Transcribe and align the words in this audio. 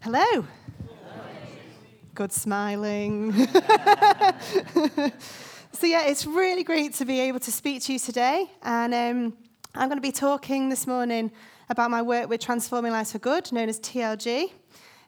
Hello. 0.00 0.46
Good 2.14 2.30
smiling. 2.30 3.32
so, 5.72 5.86
yeah, 5.86 6.06
it's 6.06 6.24
really 6.24 6.62
great 6.62 6.94
to 6.94 7.04
be 7.04 7.18
able 7.18 7.40
to 7.40 7.50
speak 7.50 7.82
to 7.82 7.94
you 7.94 7.98
today. 7.98 8.48
And 8.62 8.94
um, 8.94 9.36
I'm 9.74 9.88
going 9.88 9.98
to 9.98 10.00
be 10.00 10.12
talking 10.12 10.68
this 10.68 10.86
morning 10.86 11.32
about 11.68 11.90
my 11.90 12.00
work 12.00 12.28
with 12.28 12.40
Transforming 12.40 12.92
Lives 12.92 13.10
for 13.10 13.18
Good, 13.18 13.50
known 13.50 13.68
as 13.68 13.80
TLG. 13.80 14.52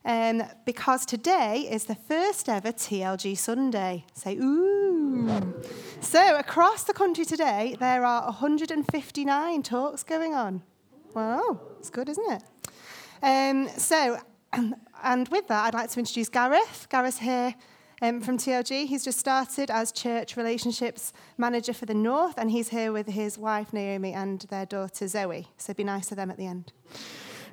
Um, 0.04 0.43
because 0.66 1.07
today 1.07 1.68
is 1.70 1.84
the 1.84 1.95
first 1.95 2.48
ever 2.48 2.72
TLG 2.72 3.38
Sunday. 3.38 4.04
Say, 4.14 4.38
ooh. 4.38 5.54
So, 6.00 6.36
across 6.36 6.82
the 6.82 6.95
country 6.95 7.25
today, 7.25 7.77
there 7.79 8.04
are 8.04 8.25
159 8.25 9.62
talks 9.62 10.02
going 10.02 10.34
on. 10.34 10.62
Wow, 11.14 11.61
it's 11.79 11.91
good, 11.91 12.09
isn't 12.09 12.32
it? 12.32 12.43
Um, 13.22 13.68
so, 13.77 14.18
and 14.53 15.29
with 15.29 15.48
that, 15.48 15.67
I'd 15.67 15.75
like 15.75 15.91
to 15.91 15.98
introduce 15.98 16.29
Gareth. 16.29 16.89
Gareth's 16.91 17.18
here 17.18 17.54
um, 18.03 18.21
from 18.21 18.39
TLG. 18.39 18.86
He's 18.86 19.04
just 19.04 19.18
started 19.18 19.71
as 19.71 19.93
church 19.93 20.36
relationships 20.36 21.13
manager 21.39 21.72
for 21.72 21.86
the 21.86 21.95
North, 21.95 22.35
and 22.36 22.50
he's 22.50 22.68
here 22.68 22.93
with 22.93 23.07
his 23.07 23.39
wife 23.39 23.72
Naomi 23.72 24.13
and 24.13 24.41
their 24.50 24.67
daughter 24.67 25.07
Zoe. 25.07 25.49
So 25.57 25.75
be 25.75 25.85
nice 25.85 26.08
to 26.08 26.14
them 26.14 26.31
at 26.31 26.36
the 26.36 26.46
end. 26.46 26.72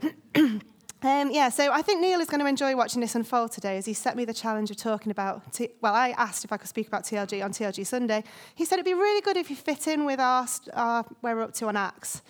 um, 0.36 1.32
yeah, 1.32 1.50
so 1.50 1.72
I 1.72 1.82
think 1.82 2.02
Neil 2.02 2.20
is 2.20 2.28
going 2.28 2.40
to 2.40 2.48
enjoy 2.48 2.76
watching 2.76 3.02
this 3.02 3.16
unfold 3.16 3.52
today 3.52 3.78
as 3.78 3.86
he 3.86 3.94
set 3.94 4.16
me 4.16 4.26
the 4.26 4.34
challenge 4.34 4.72
of 4.72 4.78
talking 4.78 5.12
about. 5.12 5.54
T- 5.54 5.70
well, 5.82 5.94
I 5.94 6.10
asked 6.12 6.46
if 6.46 6.52
I 6.52 6.58
could 6.58 6.70
speak 6.70 6.88
about 6.88 7.04
TLG 7.04 7.44
on 7.44 7.52
TLG 7.52 7.86
Sunday. 7.86 8.24
He 8.56 8.66
said 8.66 8.76
it'd 8.76 8.86
be 8.86 8.94
really 8.94 9.22
good 9.22 9.38
if 9.38 9.50
you 9.50 9.56
fit 9.56 9.88
in 9.88 10.06
with 10.06 10.20
our, 10.20 10.48
our 10.74 11.04
where 11.22 11.36
we're 11.36 11.44
up 11.44 11.54
to 11.56 11.68
on 11.68 11.76
Acts. 11.76 12.22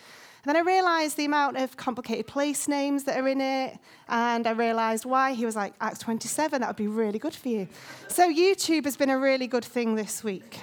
Then 0.48 0.56
I 0.56 0.62
realised 0.62 1.18
the 1.18 1.26
amount 1.26 1.58
of 1.58 1.76
complicated 1.76 2.26
place 2.26 2.70
names 2.70 3.04
that 3.04 3.20
are 3.20 3.28
in 3.28 3.42
it, 3.42 3.78
and 4.08 4.48
I 4.48 4.52
realised 4.52 5.04
why. 5.04 5.34
He 5.34 5.46
was 5.46 5.58
like, 5.58 5.74
Acts 5.82 6.00
27, 6.00 6.62
that 6.62 6.68
would 6.68 6.78
be 6.78 6.88
really 6.88 7.20
good 7.20 7.36
for 7.36 7.50
you. 7.50 7.68
So 8.08 8.32
YouTube 8.32 8.86
has 8.86 8.96
been 8.96 9.10
a 9.10 9.20
really 9.20 9.48
good 9.48 9.66
thing 9.66 9.96
this 9.96 10.24
week 10.24 10.62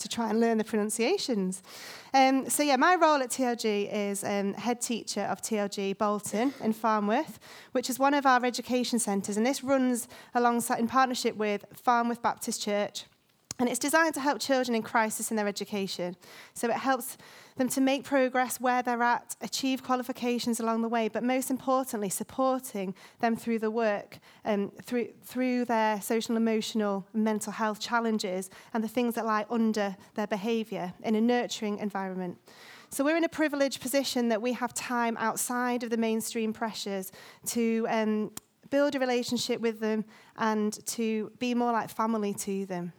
to 0.00 0.08
try 0.10 0.28
and 0.28 0.38
learn 0.38 0.58
the 0.58 0.64
pronunciations. 0.64 1.62
Um, 2.12 2.50
so 2.50 2.62
yeah, 2.62 2.76
my 2.76 2.94
role 2.96 3.22
at 3.22 3.30
TLG 3.30 3.88
is 3.90 4.22
um, 4.22 4.52
head 4.52 4.82
teacher 4.82 5.22
of 5.22 5.40
TLG 5.40 5.96
Bolton 5.96 6.52
in 6.62 6.74
Farnworth, 6.74 7.38
which 7.72 7.88
is 7.88 7.98
one 7.98 8.12
of 8.12 8.26
our 8.26 8.44
education 8.44 8.98
centres, 8.98 9.38
and 9.38 9.46
this 9.46 9.64
runs 9.64 10.08
alongside 10.34 10.78
in 10.78 10.88
partnership 10.88 11.36
with 11.36 11.64
Farnworth 11.72 12.20
Baptist 12.20 12.60
Church. 12.60 13.06
And 13.58 13.70
it's 13.70 13.78
designed 13.78 14.12
to 14.12 14.20
help 14.20 14.40
children 14.40 14.74
in 14.74 14.82
crisis 14.82 15.30
in 15.30 15.38
their 15.38 15.48
education. 15.48 16.16
So 16.52 16.68
it 16.68 16.74
helps 16.76 17.16
them 17.56 17.68
to 17.70 17.80
make 17.80 18.04
progress 18.04 18.60
where 18.60 18.82
they're 18.82 19.02
at, 19.02 19.34
achieve 19.40 19.82
qualifications 19.82 20.60
along 20.60 20.82
the 20.82 20.88
way, 20.88 21.08
but 21.08 21.22
most 21.22 21.50
importantly, 21.50 22.08
supporting 22.08 22.94
them 23.20 23.34
through 23.34 23.58
the 23.58 23.70
work, 23.70 24.18
um, 24.44 24.70
through, 24.82 25.08
through 25.24 25.64
their 25.64 26.00
social, 26.00 26.36
emotional, 26.36 27.06
and 27.14 27.24
mental 27.24 27.52
health 27.52 27.80
challenges 27.80 28.50
and 28.74 28.84
the 28.84 28.88
things 28.88 29.14
that 29.14 29.24
lie 29.24 29.46
under 29.50 29.96
their 30.14 30.26
behaviour 30.26 30.92
in 31.02 31.14
a 31.14 31.20
nurturing 31.20 31.78
environment. 31.78 32.38
So 32.90 33.04
we're 33.04 33.16
in 33.16 33.24
a 33.24 33.28
privileged 33.28 33.80
position 33.80 34.28
that 34.28 34.40
we 34.40 34.52
have 34.52 34.72
time 34.72 35.16
outside 35.18 35.82
of 35.82 35.90
the 35.90 35.96
mainstream 35.96 36.52
pressures 36.52 37.10
to 37.46 37.86
um, 37.88 38.30
build 38.70 38.94
a 38.94 38.98
relationship 38.98 39.60
with 39.60 39.80
them 39.80 40.04
and 40.36 40.72
to 40.86 41.32
be 41.38 41.54
more 41.54 41.72
like 41.72 41.90
family 41.90 42.34
to 42.34 42.66
them. 42.66 42.92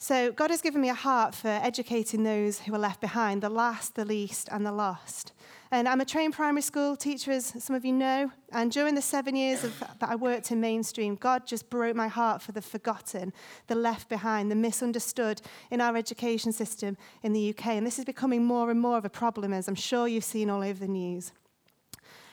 So, 0.00 0.30
God 0.30 0.50
has 0.50 0.62
given 0.62 0.80
me 0.80 0.90
a 0.90 0.94
heart 0.94 1.34
for 1.34 1.48
educating 1.48 2.22
those 2.22 2.60
who 2.60 2.72
are 2.72 2.78
left 2.78 3.00
behind, 3.00 3.42
the 3.42 3.48
last, 3.48 3.96
the 3.96 4.04
least, 4.04 4.48
and 4.52 4.64
the 4.64 4.70
lost. 4.70 5.32
And 5.72 5.88
I'm 5.88 6.00
a 6.00 6.04
trained 6.04 6.34
primary 6.34 6.62
school 6.62 6.94
teacher, 6.94 7.32
as 7.32 7.52
some 7.58 7.74
of 7.74 7.84
you 7.84 7.92
know. 7.92 8.30
And 8.52 8.70
during 8.70 8.94
the 8.94 9.02
seven 9.02 9.34
years 9.34 9.64
of, 9.64 9.76
that 9.80 10.08
I 10.08 10.14
worked 10.14 10.52
in 10.52 10.60
mainstream, 10.60 11.16
God 11.16 11.48
just 11.48 11.68
broke 11.68 11.96
my 11.96 12.06
heart 12.06 12.40
for 12.40 12.52
the 12.52 12.62
forgotten, 12.62 13.32
the 13.66 13.74
left 13.74 14.08
behind, 14.08 14.52
the 14.52 14.56
misunderstood 14.56 15.42
in 15.72 15.80
our 15.80 15.96
education 15.96 16.52
system 16.52 16.96
in 17.24 17.32
the 17.32 17.50
UK. 17.50 17.66
And 17.66 17.84
this 17.84 17.98
is 17.98 18.04
becoming 18.04 18.44
more 18.44 18.70
and 18.70 18.80
more 18.80 18.98
of 18.98 19.04
a 19.04 19.10
problem, 19.10 19.52
as 19.52 19.66
I'm 19.66 19.74
sure 19.74 20.06
you've 20.06 20.22
seen 20.22 20.48
all 20.48 20.62
over 20.62 20.78
the 20.78 20.86
news. 20.86 21.32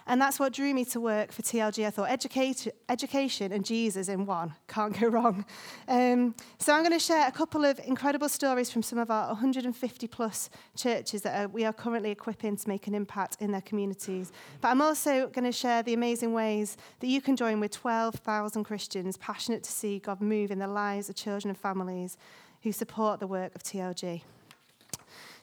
And 0.07 0.21
that's 0.21 0.39
what 0.39 0.53
drew 0.53 0.73
me 0.73 0.85
to 0.85 0.99
work 0.99 1.31
for 1.31 1.41
TLG. 1.41 1.85
I 1.85 1.89
thought 1.89 2.09
education, 2.09 2.71
education 2.89 3.51
and 3.51 3.65
Jesus 3.65 4.07
in 4.07 4.27
one. 4.27 4.53
Can't 4.67 4.97
go 4.99 5.07
wrong. 5.07 5.45
Um, 5.87 6.35
so 6.59 6.73
I'm 6.73 6.81
going 6.81 6.91
to 6.91 6.99
share 6.99 7.27
a 7.27 7.31
couple 7.31 7.65
of 7.65 7.79
incredible 7.85 8.29
stories 8.29 8.69
from 8.69 8.83
some 8.83 8.99
of 8.99 9.09
our 9.09 9.27
150 9.29 10.07
plus 10.07 10.51
churches 10.75 11.23
that 11.23 11.41
are, 11.41 11.47
we 11.47 11.65
are 11.65 11.73
currently 11.73 12.11
equipping 12.11 12.55
to 12.55 12.69
make 12.69 12.85
an 12.85 12.93
impact 12.93 13.37
in 13.39 13.51
their 13.51 13.61
communities. 13.61 14.31
But 14.61 14.67
I'm 14.67 14.81
also 14.81 15.27
going 15.27 15.45
to 15.45 15.51
share 15.51 15.81
the 15.81 15.95
amazing 15.95 16.33
ways 16.33 16.77
that 16.99 17.07
you 17.07 17.19
can 17.19 17.35
join 17.35 17.59
with 17.59 17.71
12,000 17.71 18.63
Christians 18.63 19.17
passionate 19.17 19.63
to 19.63 19.71
see 19.71 19.97
God 19.97 20.21
move 20.21 20.51
in 20.51 20.59
the 20.59 20.67
lives 20.67 21.09
of 21.09 21.15
children 21.15 21.49
and 21.49 21.57
families 21.57 22.17
who 22.61 22.71
support 22.71 23.19
the 23.19 23.27
work 23.27 23.55
of 23.55 23.63
TLG. 23.63 24.21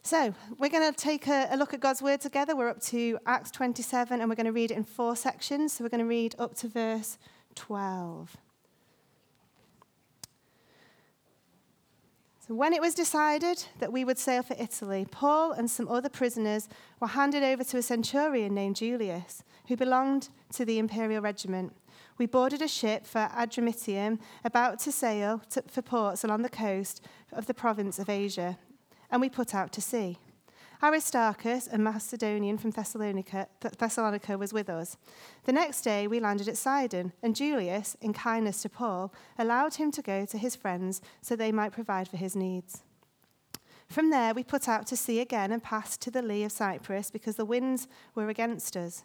So, 0.05 0.35
we're 0.59 0.69
going 0.69 0.93
to 0.93 0.97
take 0.97 1.29
a, 1.29 1.47
a, 1.53 1.57
look 1.57 1.73
at 1.73 1.79
God's 1.79 2.03
word 2.03 2.21
together. 2.21 2.57
We're 2.57 2.69
up 2.69 2.83
to 2.87 3.21
Acts 3.25 3.53
27 3.53 4.21
and 4.21 4.29
we're 4.29 4.35
going 4.35 4.47
to 4.47 4.53
read 4.53 4.73
it 4.73 4.77
in 4.77 4.83
four 4.83 5.15
sections. 5.15 5.75
So, 5.75 5.85
we're 5.85 5.91
going 5.91 6.01
to 6.01 6.05
read 6.05 6.35
up 6.41 6.57
to 6.57 6.69
verse 6.69 7.19
12. 7.55 8.37
So, 12.49 12.55
when 12.55 12.73
it 12.73 12.81
was 12.81 12.95
decided 12.95 13.65
that 13.79 13.93
we 13.93 14.05
would 14.05 14.19
sail 14.19 14.43
for 14.43 14.57
Italy, 14.59 15.07
Paul 15.09 15.53
and 15.53 15.71
some 15.71 15.89
other 15.89 16.09
prisoners 16.09 16.69
were 16.99 17.07
handed 17.07 17.45
over 17.45 17.63
to 17.63 17.79
a 17.79 17.83
centurion 17.83 18.55
named 18.55 18.75
Julius, 18.75 19.45
who 19.69 19.77
belonged 19.77 20.31
to 20.55 20.65
the 20.65 20.81
imperial 20.81 21.23
regiment. 21.23 21.77
We 22.19 22.27
boarded 22.27 22.61
a 22.61 22.67
ship 22.67 23.07
for 23.07 23.31
Adramyttium, 23.37 24.19
about 24.45 24.81
to 24.81 24.91
sail 24.91 25.43
to, 25.51 25.63
for 25.69 25.81
ports 25.81 26.25
along 26.25 26.43
the 26.43 26.49
coast 26.49 27.07
of 27.33 27.47
the 27.47 27.55
province 27.55 28.01
of 28.01 28.09
Asia 28.09 28.59
and 29.13 29.21
we 29.21 29.29
put 29.29 29.55
out 29.55 29.71
to 29.73 29.81
sea. 29.81 30.19
Aristarchus, 30.83 31.69
a 31.71 31.79
Macedonian 31.79 32.59
from 32.59 32.73
Thessalonica, 32.73 33.47
Thessalonica, 33.61 34.37
was 34.37 34.53
with 34.53 34.69
us. 34.69 34.97
The 35.45 35.53
next 35.53 35.83
day 35.83 36.09
we 36.09 36.19
landed 36.19 36.49
at 36.49 36.57
Sidon, 36.57 37.13
and 37.23 37.37
Julius, 37.37 37.97
in 38.01 38.13
kindness 38.13 38.63
to 38.63 38.69
Paul, 38.69 39.15
allowed 39.39 39.75
him 39.75 39.93
to 39.93 40.03
go 40.03 40.27
to 40.27 40.39
his 40.39 40.57
friends 40.57 41.01
so 41.21 41.37
they 41.37 41.53
might 41.53 41.71
provide 41.71 42.09
for 42.09 42.17
his 42.17 42.35
needs. 42.35 42.83
From 43.89 44.11
there 44.11 44.35
we 44.35 44.43
put 44.43 44.69
out 44.69 44.89
to 44.89 44.97
sea 44.97 45.21
again 45.21 45.53
and 45.53 45.63
passed 45.63 46.01
to 46.01 46.11
the 46.11 46.23
lee 46.23 46.43
of 46.43 46.51
Cyprus 46.51 47.13
because 47.13 47.37
the 47.37 47.45
winds 47.45 47.87
were 48.17 48.29
against 48.29 48.77
us. 48.77 49.05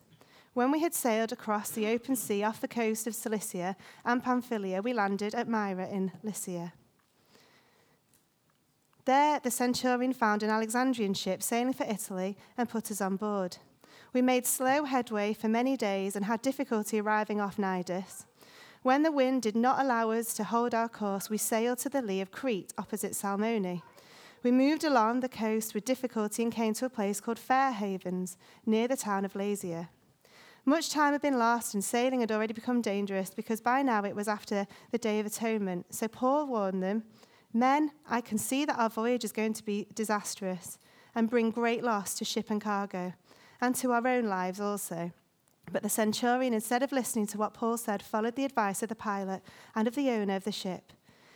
When 0.54 0.72
we 0.72 0.80
had 0.80 0.96
sailed 0.96 1.32
across 1.32 1.70
the 1.70 1.88
open 1.88 2.16
sea 2.16 2.42
off 2.42 2.62
the 2.62 2.68
coast 2.68 3.06
of 3.06 3.14
Cilicia 3.14 3.76
and 4.04 4.24
Pamphylia, 4.24 4.82
we 4.82 4.94
landed 4.94 5.36
at 5.36 5.48
Myra 5.48 5.88
in 5.88 6.12
Lycia. 6.24 6.74
There, 9.08 9.40
the 9.40 9.52
centurion 9.52 10.12
found 10.12 10.44
an 10.44 10.50
Alexandrian 10.50 11.14
ship 11.14 11.42
sailing 11.42 11.72
for 11.72 11.86
Italy 11.86 12.36
and 12.58 12.68
put 12.68 12.92
us 12.92 13.00
on 13.00 13.16
board. 13.16 13.56
We 14.12 14.22
made 14.22 14.46
slow 14.46 14.84
headway 14.84 15.32
for 15.32 15.48
many 15.48 15.78
days 15.78 16.18
and 16.18 16.26
had 16.26 16.42
difficulty 16.42 17.00
arriving 17.00 17.40
off 17.40 17.56
Cnidus. 17.56 18.26
When 18.84 19.04
the 19.04 19.12
wind 19.14 19.44
did 19.44 19.56
not 19.56 19.80
allow 19.80 20.12
us 20.12 20.34
to 20.34 20.44
hold 20.44 20.76
our 20.76 20.90
course, 20.90 21.30
we 21.30 21.38
sailed 21.38 21.78
to 21.80 21.90
the 21.90 22.02
lee 22.02 22.20
of 22.20 22.32
Crete, 22.32 22.74
opposite 22.78 23.16
Salmone. 23.16 23.82
We 24.44 24.52
moved 24.52 24.84
along 24.84 25.22
the 25.22 25.30
coast 25.30 25.74
with 25.74 25.86
difficulty 25.86 26.44
and 26.44 26.52
came 26.52 26.74
to 26.74 26.86
a 26.86 26.90
place 26.90 27.22
called 27.22 27.40
Fair 27.40 27.72
Havens, 27.72 28.36
near 28.66 28.90
the 28.90 28.98
town 28.98 29.24
of 29.24 29.36
Lasea. 29.36 29.88
Much 30.66 30.90
time 30.90 31.14
had 31.14 31.22
been 31.22 31.40
lost, 31.40 31.74
and 31.74 31.82
sailing 31.82 32.20
had 32.20 32.32
already 32.34 32.54
become 32.54 32.82
dangerous 32.82 33.30
because 33.30 33.62
by 33.62 33.82
now 33.82 34.04
it 34.04 34.18
was 34.18 34.28
after 34.28 34.68
the 34.92 34.98
Day 34.98 35.18
of 35.22 35.26
Atonement. 35.26 35.86
So 35.96 36.10
Paul 36.10 36.48
warned 36.48 36.84
them 36.84 37.04
Men, 37.58 37.90
I 38.08 38.22
can 38.22 38.38
see 38.38 38.66
that 38.66 38.78
our 38.78 38.90
voyage 38.90 39.24
is 39.24 39.32
going 39.32 39.54
to 39.54 39.66
be 39.66 39.88
disastrous 39.96 40.78
and 41.16 41.28
bring 41.28 41.50
great 41.50 41.84
loss 41.84 42.14
to 42.16 42.26
ship 42.26 42.52
and 42.52 42.62
cargo, 42.62 43.14
and 43.60 43.74
to 43.78 43.92
our 43.94 44.08
own 44.08 44.28
lives 44.28 44.60
also. 44.60 45.12
But 45.72 45.82
the 45.82 45.90
centurion, 45.90 46.54
instead 46.54 46.84
of 46.84 46.92
listening 46.92 47.26
to 47.28 47.40
what 47.40 47.56
Paul 47.56 47.78
said, 47.78 48.04
followed 48.04 48.36
the 48.36 48.46
advice 48.46 48.84
of 48.84 48.90
the 48.90 48.96
pilot 48.96 49.42
and 49.74 49.88
of 49.88 49.96
the 49.96 50.12
owner 50.12 50.36
of 50.36 50.44
the 50.44 50.52
ship. 50.52 50.94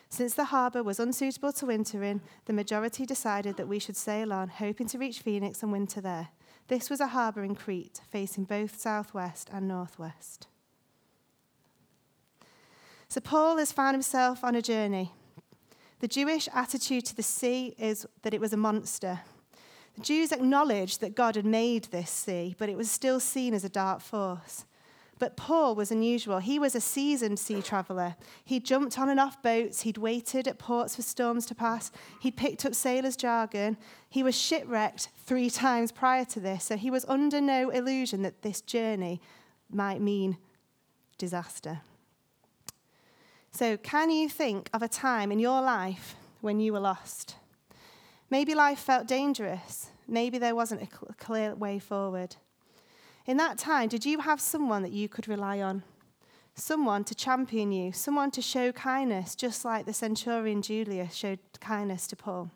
Since 0.10 0.36
the 0.36 0.46
harbour 0.46 0.84
was 0.84 1.00
unsuitable 1.00 1.54
to 1.54 1.66
winter 1.66 2.04
in, 2.04 2.22
the 2.46 2.54
majority 2.54 3.04
decided 3.07 3.57
that 3.57 3.68
we 3.68 3.80
should 3.80 3.98
sail 3.98 4.31
on, 4.31 4.50
hoping 4.50 4.88
to 4.90 5.00
reach 5.00 5.22
Phoenix 5.22 5.63
and 5.63 5.72
winter 5.72 6.01
there. 6.01 6.30
This 6.68 6.88
was 6.88 7.00
a 7.00 7.07
harbour 7.07 7.44
in 7.44 7.56
Crete, 7.56 8.01
facing 8.12 8.44
both 8.44 8.80
southwest 8.80 9.50
and 9.51 9.68
northwest. 9.68 10.48
So 13.07 13.19
Paul 13.22 13.57
has 13.57 13.72
found 13.72 13.96
himself 13.96 14.44
on 14.44 14.54
a 14.54 14.62
journey. 14.62 15.13
The 16.01 16.07
Jewish 16.07 16.50
attitude 16.51 17.06
to 17.06 17.15
the 17.15 17.21
sea 17.21 17.75
is 17.77 18.07
that 18.24 18.33
it 18.33 18.42
was 18.42 18.53
a 18.53 18.57
monster. 18.57 19.19
The 19.94 20.01
Jews 20.01 20.31
acknowledged 20.31 21.00
that 21.00 21.13
God 21.13 21.36
had 21.36 21.45
made 21.45 21.83
this 21.86 22.09
sea, 22.09 22.56
but 22.57 22.69
it 22.69 22.75
was 22.75 22.89
still 22.89 23.19
seen 23.19 23.53
as 23.53 23.63
a 23.63 23.69
dark 23.69 24.01
force. 24.01 24.65
But 25.19 25.38
Paul 25.38 25.75
was 25.75 25.92
unusual. 25.92 26.39
He 26.39 26.57
was 26.57 26.74
a 26.74 26.81
seasoned 26.81 27.38
sea 27.38 27.62
traveller. 27.62 28.15
He'd 28.44 28.65
jumped 28.65 28.98
on 28.98 29.09
and 29.09 29.19
off 29.19 29.44
boats. 29.44 29.81
He'd 29.81 30.00
waited 30.00 30.48
at 30.48 30.57
ports 30.57 30.95
for 30.95 31.03
storms 31.03 31.45
to 31.45 31.53
pass. 31.53 31.92
He'd 32.19 32.36
picked 32.36 32.65
up 32.65 32.74
sailors' 32.74 33.15
jargon. 33.15 33.77
He 34.09 34.24
was 34.24 34.36
shipwrecked 34.36 35.09
three 35.24 35.51
times 35.51 35.92
prior 35.92 36.25
to 36.25 36.39
this, 36.39 36.63
so 36.63 36.77
he 36.77 36.89
was 36.89 37.06
under 37.07 37.39
no 37.39 37.69
illusion 37.69 38.24
that 38.24 38.42
this 38.42 38.62
journey 38.62 39.21
might 39.69 40.01
mean 40.01 40.39
disaster. 41.19 41.81
So, 43.53 43.75
can 43.75 44.09
you 44.09 44.30
think 44.30 44.69
of 44.74 44.81
a 44.81 44.88
time 44.88 45.31
in 45.31 45.38
your 45.38 45.62
life 45.62 46.15
when 46.39 46.62
you 46.62 46.71
were 46.71 46.80
lost? 46.80 47.36
Maybe 48.30 48.56
life 48.56 48.80
felt 48.80 49.07
dangerous. 49.07 49.89
Maybe 50.07 50.38
there 50.38 50.56
wasn't 50.56 50.83
a 50.83 51.13
clear 51.15 51.53
way 51.53 51.77
forward. 51.77 52.38
In 53.25 53.38
that 53.38 53.57
time, 53.57 53.89
did 53.89 54.06
you 54.06 54.19
have 54.19 54.39
someone 54.39 54.83
that 54.83 54.94
you 54.94 55.09
could 55.09 55.27
rely 55.27 55.62
on? 55.62 55.83
Someone 56.56 57.03
to 57.03 57.13
champion 57.13 57.74
you, 57.74 57.92
someone 57.92 58.31
to 58.31 58.42
show 58.42 58.71
kindness, 58.71 59.36
just 59.36 59.65
like 59.65 59.86
the 59.86 59.94
centurion 59.94 60.62
Julius 60.62 61.13
showed 61.13 61.39
kindness 61.59 62.07
to 62.07 62.15
Paul. 62.15 62.51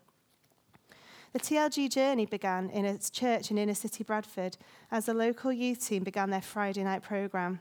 The 1.34 1.40
TLG 1.40 1.90
journey 1.90 2.24
began 2.24 2.70
in 2.70 2.86
a 2.86 2.98
church 2.98 3.50
in 3.50 3.58
inner 3.58 3.74
city 3.74 4.02
Bradford 4.02 4.56
as 4.90 5.04
the 5.04 5.14
local 5.14 5.52
youth 5.52 5.86
team 5.86 6.02
began 6.04 6.30
their 6.30 6.40
Friday 6.40 6.82
night 6.82 7.02
programme. 7.02 7.60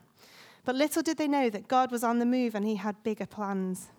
But 0.65 0.75
little 0.75 1.03
did 1.03 1.17
they 1.17 1.27
know 1.27 1.49
that 1.51 1.67
God 1.67 1.91
was 1.91 2.03
on 2.03 2.19
the 2.19 2.25
move 2.25 2.55
and 2.55 2.65
he 2.65 2.75
had 2.75 3.03
bigger 3.03 3.27
plans. 3.27 3.89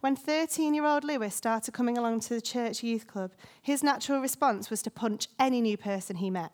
When 0.00 0.14
13 0.14 0.74
year 0.74 0.84
old 0.84 1.02
Lewis 1.02 1.34
started 1.34 1.72
coming 1.72 1.98
along 1.98 2.20
to 2.20 2.34
the 2.34 2.40
church 2.40 2.84
youth 2.84 3.06
club, 3.06 3.32
his 3.60 3.82
natural 3.82 4.20
response 4.20 4.70
was 4.70 4.82
to 4.82 4.90
punch 4.90 5.26
any 5.38 5.60
new 5.60 5.76
person 5.76 6.16
he 6.16 6.30
met. 6.30 6.52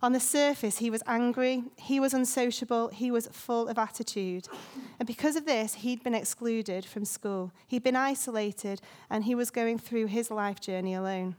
On 0.00 0.12
the 0.12 0.20
surface, 0.20 0.78
he 0.78 0.90
was 0.90 1.02
angry, 1.08 1.64
he 1.76 1.98
was 1.98 2.14
unsociable, 2.14 2.88
he 2.88 3.10
was 3.10 3.26
full 3.32 3.66
of 3.66 3.78
attitude. 3.78 4.46
And 5.00 5.08
because 5.08 5.34
of 5.34 5.44
this, 5.44 5.74
he'd 5.74 6.04
been 6.04 6.14
excluded 6.14 6.86
from 6.86 7.04
school. 7.04 7.50
He'd 7.66 7.82
been 7.82 7.96
isolated, 7.96 8.80
and 9.10 9.24
he 9.24 9.34
was 9.34 9.50
going 9.50 9.78
through 9.78 10.06
his 10.06 10.30
life 10.30 10.60
journey 10.60 10.94
alone. 10.94 11.34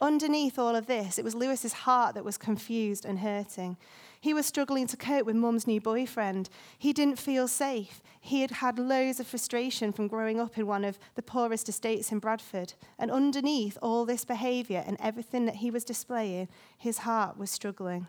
Underneath 0.00 0.58
all 0.58 0.74
of 0.74 0.86
this, 0.86 1.18
it 1.18 1.24
was 1.24 1.34
Lewis's 1.34 1.72
heart 1.72 2.14
that 2.14 2.24
was 2.24 2.38
confused 2.38 3.04
and 3.04 3.18
hurting. 3.18 3.76
He 4.18 4.32
was 4.32 4.46
struggling 4.46 4.86
to 4.86 4.96
cope 4.96 5.26
with 5.26 5.36
mum's 5.36 5.66
new 5.66 5.80
boyfriend. 5.80 6.48
He 6.78 6.92
didn't 6.92 7.18
feel 7.18 7.48
safe. 7.48 8.02
He 8.20 8.40
had 8.40 8.50
had 8.50 8.78
loads 8.78 9.20
of 9.20 9.26
frustration 9.26 9.92
from 9.92 10.08
growing 10.08 10.40
up 10.40 10.56
in 10.56 10.66
one 10.66 10.84
of 10.84 10.98
the 11.14 11.22
poorest 11.22 11.68
estates 11.68 12.12
in 12.12 12.18
Bradford. 12.18 12.74
And 12.98 13.10
underneath 13.10 13.76
all 13.82 14.06
this 14.06 14.24
behaviour 14.24 14.82
and 14.86 14.96
everything 15.00 15.44
that 15.46 15.56
he 15.56 15.70
was 15.70 15.84
displaying, 15.84 16.48
his 16.78 16.98
heart 16.98 17.38
was 17.38 17.50
struggling. 17.50 18.08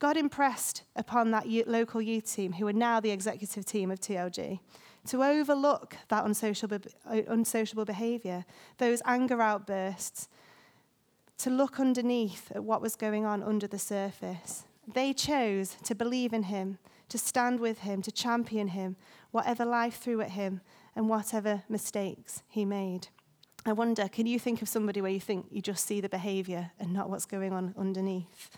God 0.00 0.16
impressed 0.16 0.82
upon 0.96 1.30
that 1.32 1.46
local 1.68 2.00
youth 2.00 2.32
team, 2.32 2.54
who 2.54 2.66
are 2.66 2.72
now 2.72 3.00
the 3.00 3.10
executive 3.10 3.64
team 3.64 3.90
of 3.90 4.00
TLG, 4.00 4.58
to 5.08 5.22
overlook 5.22 5.96
that 6.08 6.24
unsociable, 6.24 6.78
uh, 7.06 7.20
unsociable 7.28 7.84
behaviour, 7.84 8.44
those 8.78 9.02
anger 9.04 9.42
outbursts, 9.42 10.28
to 11.40 11.50
look 11.50 11.80
underneath 11.80 12.52
at 12.54 12.64
what 12.64 12.82
was 12.82 12.96
going 12.96 13.24
on 13.24 13.42
under 13.42 13.66
the 13.66 13.78
surface. 13.78 14.64
They 14.86 15.14
chose 15.14 15.76
to 15.84 15.94
believe 15.94 16.34
in 16.34 16.44
him, 16.44 16.78
to 17.08 17.16
stand 17.16 17.60
with 17.60 17.78
him, 17.78 18.02
to 18.02 18.12
champion 18.12 18.68
him, 18.68 18.96
whatever 19.30 19.64
life 19.64 19.96
threw 19.96 20.20
at 20.20 20.32
him 20.32 20.60
and 20.94 21.08
whatever 21.08 21.62
mistakes 21.66 22.42
he 22.46 22.66
made. 22.66 23.08
I 23.64 23.72
wonder, 23.72 24.06
can 24.08 24.26
you 24.26 24.38
think 24.38 24.60
of 24.60 24.68
somebody 24.68 25.00
where 25.00 25.10
you 25.10 25.20
think 25.20 25.46
you 25.50 25.62
just 25.62 25.86
see 25.86 26.00
the 26.00 26.08
behaviour 26.10 26.72
and 26.78 26.92
not 26.92 27.08
what's 27.08 27.26
going 27.26 27.52
on 27.52 27.74
underneath? 27.78 28.50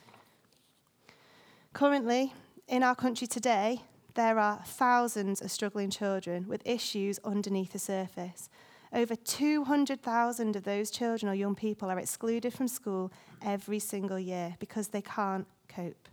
Currently, 1.73 2.33
in 2.67 2.83
our 2.83 2.95
country 2.97 3.29
today, 3.29 3.83
there 4.15 4.39
are 4.39 4.61
thousands 4.67 5.41
of 5.41 5.51
struggling 5.51 5.91
children 5.91 6.49
with 6.49 6.67
issues 6.67 7.21
underneath 7.25 7.73
the 7.73 7.79
surface. 7.79 8.49
Over 8.95 9.17
200,000 9.17 10.57
of 10.57 10.65
those 10.65 10.91
children 10.91 11.31
or 11.31 11.35
young 11.35 11.55
people 11.55 11.91
are 11.91 11.99
excluded 11.99 12.53
from 12.53 12.69
school 12.69 13.11
every 13.43 13.79
single 13.79 14.19
year 14.19 14.57
because 14.59 14.89
they 14.89 15.01
can't 15.01 15.47
cope. 15.69 16.09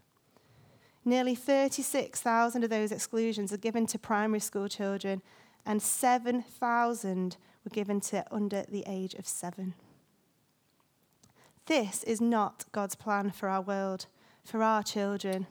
Nearly 1.04 1.36
36,000 1.36 2.64
of 2.64 2.70
those 2.70 2.92
exclusions 2.92 3.52
are 3.52 3.58
given 3.58 3.86
to 3.88 4.00
primary 4.00 4.40
school 4.40 4.68
children, 4.68 5.22
and 5.66 5.82
7,000 5.82 7.38
were 7.64 7.70
given 7.72 8.00
to 8.02 8.26
under 8.32 8.64
the 8.64 8.84
age 8.88 9.14
of 9.16 9.28
seven. 9.28 9.74
This 11.66 12.04
is 12.04 12.22
not 12.22 12.66
God's 12.72 12.96
plan 12.96 13.32
for 13.32 13.50
our 13.50 13.62
world, 13.62 14.08
for 14.44 14.64
our 14.64 14.84
children. 14.84 15.48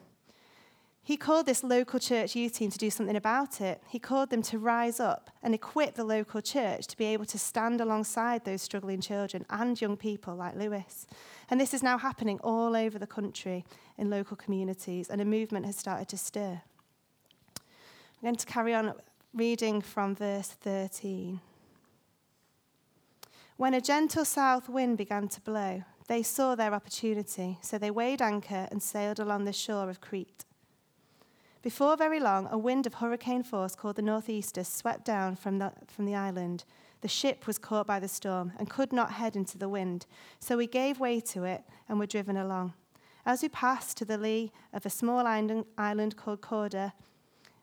He 1.09 1.17
called 1.17 1.47
this 1.47 1.63
local 1.63 1.99
church 1.99 2.35
youth 2.35 2.53
team 2.53 2.69
to 2.69 2.77
do 2.77 2.91
something 2.91 3.15
about 3.15 3.61
it. 3.61 3.81
He 3.87 3.97
called 3.97 4.29
them 4.29 4.43
to 4.43 4.59
rise 4.59 4.99
up 4.99 5.31
and 5.41 5.55
equip 5.55 5.95
the 5.95 6.03
local 6.03 6.39
church 6.39 6.85
to 6.85 6.95
be 6.95 7.05
able 7.05 7.25
to 7.25 7.39
stand 7.39 7.81
alongside 7.81 8.45
those 8.45 8.61
struggling 8.61 9.01
children 9.01 9.43
and 9.49 9.81
young 9.81 9.97
people 9.97 10.35
like 10.35 10.55
Lewis. 10.55 11.07
And 11.49 11.59
this 11.59 11.73
is 11.73 11.81
now 11.81 11.97
happening 11.97 12.39
all 12.43 12.75
over 12.75 12.99
the 12.99 13.07
country 13.07 13.65
in 13.97 14.11
local 14.11 14.37
communities, 14.37 15.09
and 15.09 15.19
a 15.19 15.25
movement 15.25 15.65
has 15.65 15.77
started 15.77 16.07
to 16.09 16.17
stir. 16.19 16.61
I'm 17.57 18.21
going 18.21 18.35
to 18.35 18.45
carry 18.45 18.75
on 18.75 18.93
reading 19.33 19.81
from 19.81 20.15
verse 20.15 20.49
13. 20.49 21.41
When 23.57 23.73
a 23.73 23.81
gentle 23.81 24.25
south 24.25 24.69
wind 24.69 24.99
began 24.99 25.27
to 25.29 25.41
blow, 25.41 25.85
they 26.07 26.21
saw 26.21 26.53
their 26.53 26.75
opportunity, 26.75 27.57
so 27.61 27.79
they 27.79 27.89
weighed 27.89 28.21
anchor 28.21 28.67
and 28.69 28.83
sailed 28.83 29.19
along 29.19 29.45
the 29.45 29.53
shore 29.53 29.89
of 29.89 30.01
Crete. 30.01 30.45
Before 31.61 31.97
very 31.97 32.21
long, 32.21 32.47
a 32.49 32.57
wind 32.57 32.87
of 32.87 32.95
hurricane 32.95 33.43
force 33.43 33.75
called 33.75 33.97
the 33.97 34.01
Northeaster 34.01 34.63
swept 34.63 35.03
down 35.03 35.35
from 35.35 35.59
the, 35.59 35.73
from 35.87 36.05
the 36.05 36.15
island. 36.15 36.63
The 37.01 37.09
ship 37.09 37.47
was 37.47 37.57
caught 37.57 37.85
by 37.85 37.99
the 37.99 38.07
storm 38.07 38.53
and 38.57 38.69
could 38.69 38.93
not 38.93 39.11
head 39.11 39.35
into 39.35 39.57
the 39.57 39.67
wind, 39.67 40.05
so 40.39 40.55
we 40.55 40.67
gave 40.67 41.01
way 41.01 41.19
to 41.21 41.43
it 41.43 41.63
and 41.89 41.99
were 41.99 42.05
driven 42.05 42.37
along. 42.37 42.73
As 43.25 43.41
we 43.41 43.49
passed 43.49 43.97
to 43.97 44.05
the 44.05 44.17
lee 44.17 44.53
of 44.71 44.85
a 44.85 44.89
small 44.89 45.27
island 45.27 46.15
called 46.15 46.41
Cauda, 46.41 46.93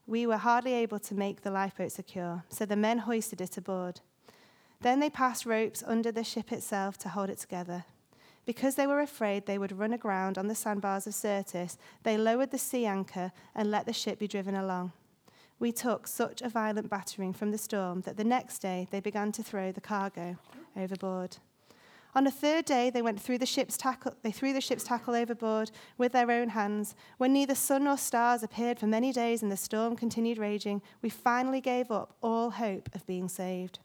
we 0.07 0.27
were 0.27 0.37
hardly 0.37 0.75
able 0.75 0.99
to 1.01 1.15
make 1.15 1.41
the 1.41 1.51
lifeboat 1.51 1.91
secure, 1.91 2.45
so 2.51 2.67
the 2.67 2.77
men 2.77 2.99
hoisted 2.99 3.41
it 3.41 3.57
aboard. 3.57 4.01
Then 4.83 5.01
they 5.01 5.11
passed 5.11 5.47
ropes 5.47 5.83
under 5.87 6.13
the 6.13 6.23
ship 6.23 6.53
itself 6.53 6.99
to 6.99 7.09
hold 7.09 7.31
it 7.31 7.39
together. 7.39 7.87
Because 8.47 8.77
they 8.77 8.87
were 8.87 9.01
afraid 9.01 9.45
they 9.45 9.59
would 9.59 9.77
run 9.77 9.93
aground 9.93 10.39
on 10.39 10.47
the 10.47 10.55
sandbars 10.55 11.07
of 11.07 11.15
Syrtis, 11.15 11.77
they 12.05 12.17
lowered 12.17 12.53
the 12.53 12.59
sea 12.59 12.87
anchor 12.87 13.33
and 13.55 13.71
let 13.71 13.87
the 13.87 13.93
ship 13.93 14.21
be 14.21 14.29
driven 14.29 14.55
along. 14.55 14.93
We 15.59 15.73
took 15.73 16.07
such 16.07 16.43
a 16.43 16.49
violent 16.49 16.89
battering 16.89 17.33
from 17.33 17.51
the 17.51 17.59
storm 17.59 18.03
that 18.03 18.17
the 18.17 18.25
next 18.25 18.61
day 18.61 18.87
they 18.91 19.01
began 19.01 19.33
to 19.33 19.43
throw 19.43 19.73
the 19.73 19.81
cargo 19.81 20.37
overboard. 20.77 21.39
On 22.15 22.25
the 22.25 22.31
third 22.31 22.65
day, 22.65 22.89
they 22.89 23.03
went 23.03 23.21
through 23.21 23.39
the 23.39 23.47
ship's 23.47 23.77
tackle. 23.77 24.15
They 24.23 24.31
threw 24.31 24.55
the 24.55 24.61
ship's 24.61 24.85
tackle 24.85 25.15
overboard 25.15 25.71
with 25.99 26.13
their 26.13 26.31
own 26.31 26.51
hands. 26.51 26.95
When 27.19 27.33
neither 27.33 27.55
sun 27.55 27.85
nor 27.85 27.99
stars 27.99 28.43
appeared 28.43 28.79
for 28.79 28.87
many 28.87 29.13
days 29.13 29.43
and 29.43 29.53
the 29.53 29.57
storm 29.57 29.97
continued 29.97 30.39
raging, 30.39 30.81
we 31.03 31.11
finally 31.11 31.61
gave 31.61 31.91
up 31.91 32.17
all 32.23 32.51
hope 32.51 32.89
of 32.95 33.07
being 33.07 33.29
saved. 33.29 33.81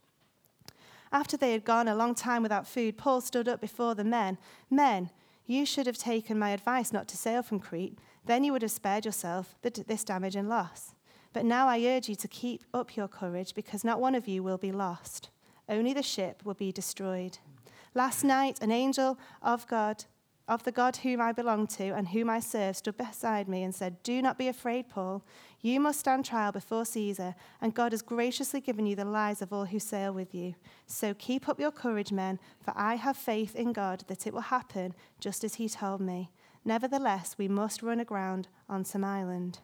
After 1.11 1.35
they 1.35 1.51
had 1.51 1.65
gone 1.65 1.87
a 1.87 1.95
long 1.95 2.15
time 2.15 2.41
without 2.41 2.67
food, 2.67 2.97
Paul 2.97 3.21
stood 3.21 3.47
up 3.47 3.59
before 3.59 3.95
the 3.95 4.03
men. 4.03 4.37
Men, 4.69 5.09
you 5.45 5.65
should 5.65 5.87
have 5.87 5.97
taken 5.97 6.39
my 6.39 6.51
advice 6.51 6.93
not 6.93 7.07
to 7.09 7.17
sail 7.17 7.43
from 7.43 7.59
Crete. 7.59 7.97
Then 8.25 8.43
you 8.43 8.53
would 8.53 8.61
have 8.61 8.71
spared 8.71 9.05
yourself 9.05 9.55
this 9.61 10.03
damage 10.03 10.35
and 10.35 10.47
loss. 10.47 10.93
But 11.33 11.45
now 11.45 11.67
I 11.67 11.85
urge 11.85 12.07
you 12.07 12.15
to 12.15 12.27
keep 12.27 12.63
up 12.73 12.95
your 12.95 13.07
courage, 13.07 13.55
because 13.55 13.83
not 13.83 13.99
one 13.99 14.15
of 14.15 14.27
you 14.27 14.43
will 14.43 14.57
be 14.57 14.71
lost. 14.71 15.29
Only 15.67 15.93
the 15.93 16.03
ship 16.03 16.41
will 16.43 16.53
be 16.53 16.71
destroyed. 16.71 17.39
Last 17.93 18.23
night, 18.23 18.59
an 18.61 18.71
angel 18.71 19.17
of 19.41 19.67
God 19.67 20.05
of 20.47 20.63
the 20.63 20.71
God 20.71 20.97
whom 20.97 21.21
I 21.21 21.31
belong 21.31 21.65
to 21.67 21.91
and 21.91 22.09
whom 22.09 22.29
I 22.29 22.41
serve 22.41 22.75
stood 22.75 22.97
beside 22.97 23.47
me 23.47 23.63
and 23.63 23.73
said, 23.73 24.03
Do 24.03 24.21
not 24.21 24.37
be 24.37 24.49
afraid, 24.49 24.89
Paul. 24.89 25.23
You 25.61 25.79
must 25.79 25.99
stand 25.99 26.25
trial 26.25 26.51
before 26.51 26.85
Caesar, 26.85 27.35
and 27.61 27.75
God 27.75 27.91
has 27.91 28.01
graciously 28.01 28.61
given 28.61 28.87
you 28.87 28.95
the 28.95 29.05
lives 29.05 29.41
of 29.43 29.53
all 29.53 29.65
who 29.65 29.79
sail 29.79 30.11
with 30.11 30.33
you. 30.33 30.55
So 30.87 31.13
keep 31.13 31.47
up 31.47 31.59
your 31.59 31.71
courage, 31.71 32.11
men, 32.11 32.39
for 32.59 32.73
I 32.75 32.95
have 32.95 33.15
faith 33.15 33.55
in 33.55 33.71
God 33.71 34.03
that 34.07 34.25
it 34.25 34.33
will 34.33 34.41
happen 34.41 34.95
just 35.19 35.43
as 35.43 35.55
he 35.55 35.69
told 35.69 36.01
me. 36.01 36.31
Nevertheless, 36.65 37.35
we 37.37 37.47
must 37.47 37.83
run 37.83 37.99
aground 37.99 38.47
on 38.67 38.85
some 38.85 39.03
island. 39.03 39.59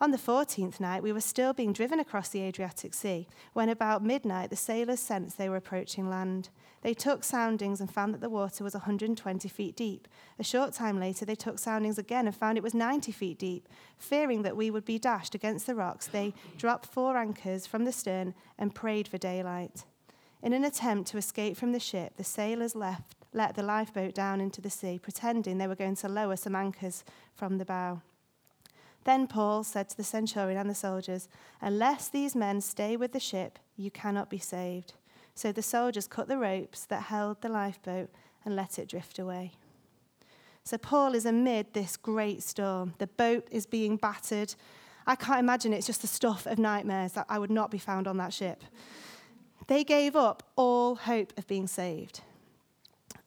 On 0.00 0.12
the 0.12 0.18
14th 0.18 0.78
night, 0.78 1.02
we 1.02 1.12
were 1.12 1.20
still 1.20 1.52
being 1.52 1.72
driven 1.72 1.98
across 1.98 2.28
the 2.28 2.42
Adriatic 2.42 2.94
Sea 2.94 3.26
when, 3.52 3.68
about 3.68 4.04
midnight, 4.04 4.48
the 4.48 4.56
sailors 4.56 5.00
sensed 5.00 5.36
they 5.36 5.48
were 5.48 5.56
approaching 5.56 6.08
land. 6.08 6.50
They 6.82 6.94
took 6.94 7.24
soundings 7.24 7.80
and 7.80 7.92
found 7.92 8.14
that 8.14 8.20
the 8.20 8.30
water 8.30 8.62
was 8.62 8.74
120 8.74 9.48
feet 9.48 9.76
deep. 9.76 10.06
A 10.38 10.44
short 10.44 10.72
time 10.72 11.00
later, 11.00 11.24
they 11.24 11.34
took 11.34 11.58
soundings 11.58 11.98
again 11.98 12.26
and 12.26 12.34
found 12.34 12.56
it 12.56 12.62
was 12.62 12.74
90 12.74 13.10
feet 13.12 13.38
deep. 13.38 13.68
Fearing 13.98 14.42
that 14.42 14.56
we 14.56 14.70
would 14.70 14.84
be 14.84 14.98
dashed 14.98 15.34
against 15.34 15.66
the 15.66 15.74
rocks, 15.74 16.06
they 16.06 16.34
dropped 16.56 16.86
four 16.86 17.16
anchors 17.16 17.66
from 17.66 17.84
the 17.84 17.92
stern 17.92 18.34
and 18.58 18.74
prayed 18.74 19.08
for 19.08 19.18
daylight. 19.18 19.84
In 20.42 20.52
an 20.52 20.64
attempt 20.64 21.10
to 21.10 21.18
escape 21.18 21.56
from 21.56 21.72
the 21.72 21.80
ship, 21.80 22.16
the 22.16 22.24
sailors 22.24 22.76
left, 22.76 23.16
let 23.32 23.56
the 23.56 23.62
lifeboat 23.62 24.14
down 24.14 24.40
into 24.40 24.60
the 24.60 24.70
sea, 24.70 24.98
pretending 24.98 25.58
they 25.58 25.66
were 25.66 25.74
going 25.74 25.96
to 25.96 26.08
lower 26.08 26.36
some 26.36 26.54
anchors 26.54 27.04
from 27.34 27.58
the 27.58 27.64
bow. 27.64 28.00
Then 29.04 29.26
Paul 29.26 29.64
said 29.64 29.88
to 29.88 29.96
the 29.96 30.04
centurion 30.04 30.58
and 30.58 30.70
the 30.70 30.74
soldiers, 30.74 31.28
Unless 31.60 32.10
these 32.10 32.36
men 32.36 32.60
stay 32.60 32.96
with 32.96 33.12
the 33.12 33.20
ship, 33.20 33.58
you 33.76 33.90
cannot 33.90 34.30
be 34.30 34.38
saved. 34.38 34.94
So 35.38 35.52
the 35.52 35.62
soldiers 35.62 36.08
cut 36.08 36.26
the 36.26 36.36
ropes 36.36 36.84
that 36.86 37.02
held 37.02 37.42
the 37.42 37.48
lifeboat 37.48 38.10
and 38.44 38.56
let 38.56 38.76
it 38.76 38.88
drift 38.88 39.20
away. 39.20 39.52
So 40.64 40.76
Paul 40.78 41.14
is 41.14 41.24
amid 41.24 41.74
this 41.74 41.96
great 41.96 42.42
storm. 42.42 42.94
The 42.98 43.06
boat 43.06 43.46
is 43.48 43.64
being 43.64 43.98
battered. 43.98 44.56
I 45.06 45.14
can't 45.14 45.38
imagine 45.38 45.72
it's 45.72 45.86
just 45.86 46.00
the 46.00 46.08
stuff 46.08 46.44
of 46.46 46.58
nightmares 46.58 47.12
that 47.12 47.26
I 47.28 47.38
would 47.38 47.52
not 47.52 47.70
be 47.70 47.78
found 47.78 48.08
on 48.08 48.16
that 48.16 48.34
ship. 48.34 48.64
They 49.68 49.84
gave 49.84 50.16
up 50.16 50.42
all 50.56 50.96
hope 50.96 51.32
of 51.38 51.46
being 51.46 51.68
saved. 51.68 52.22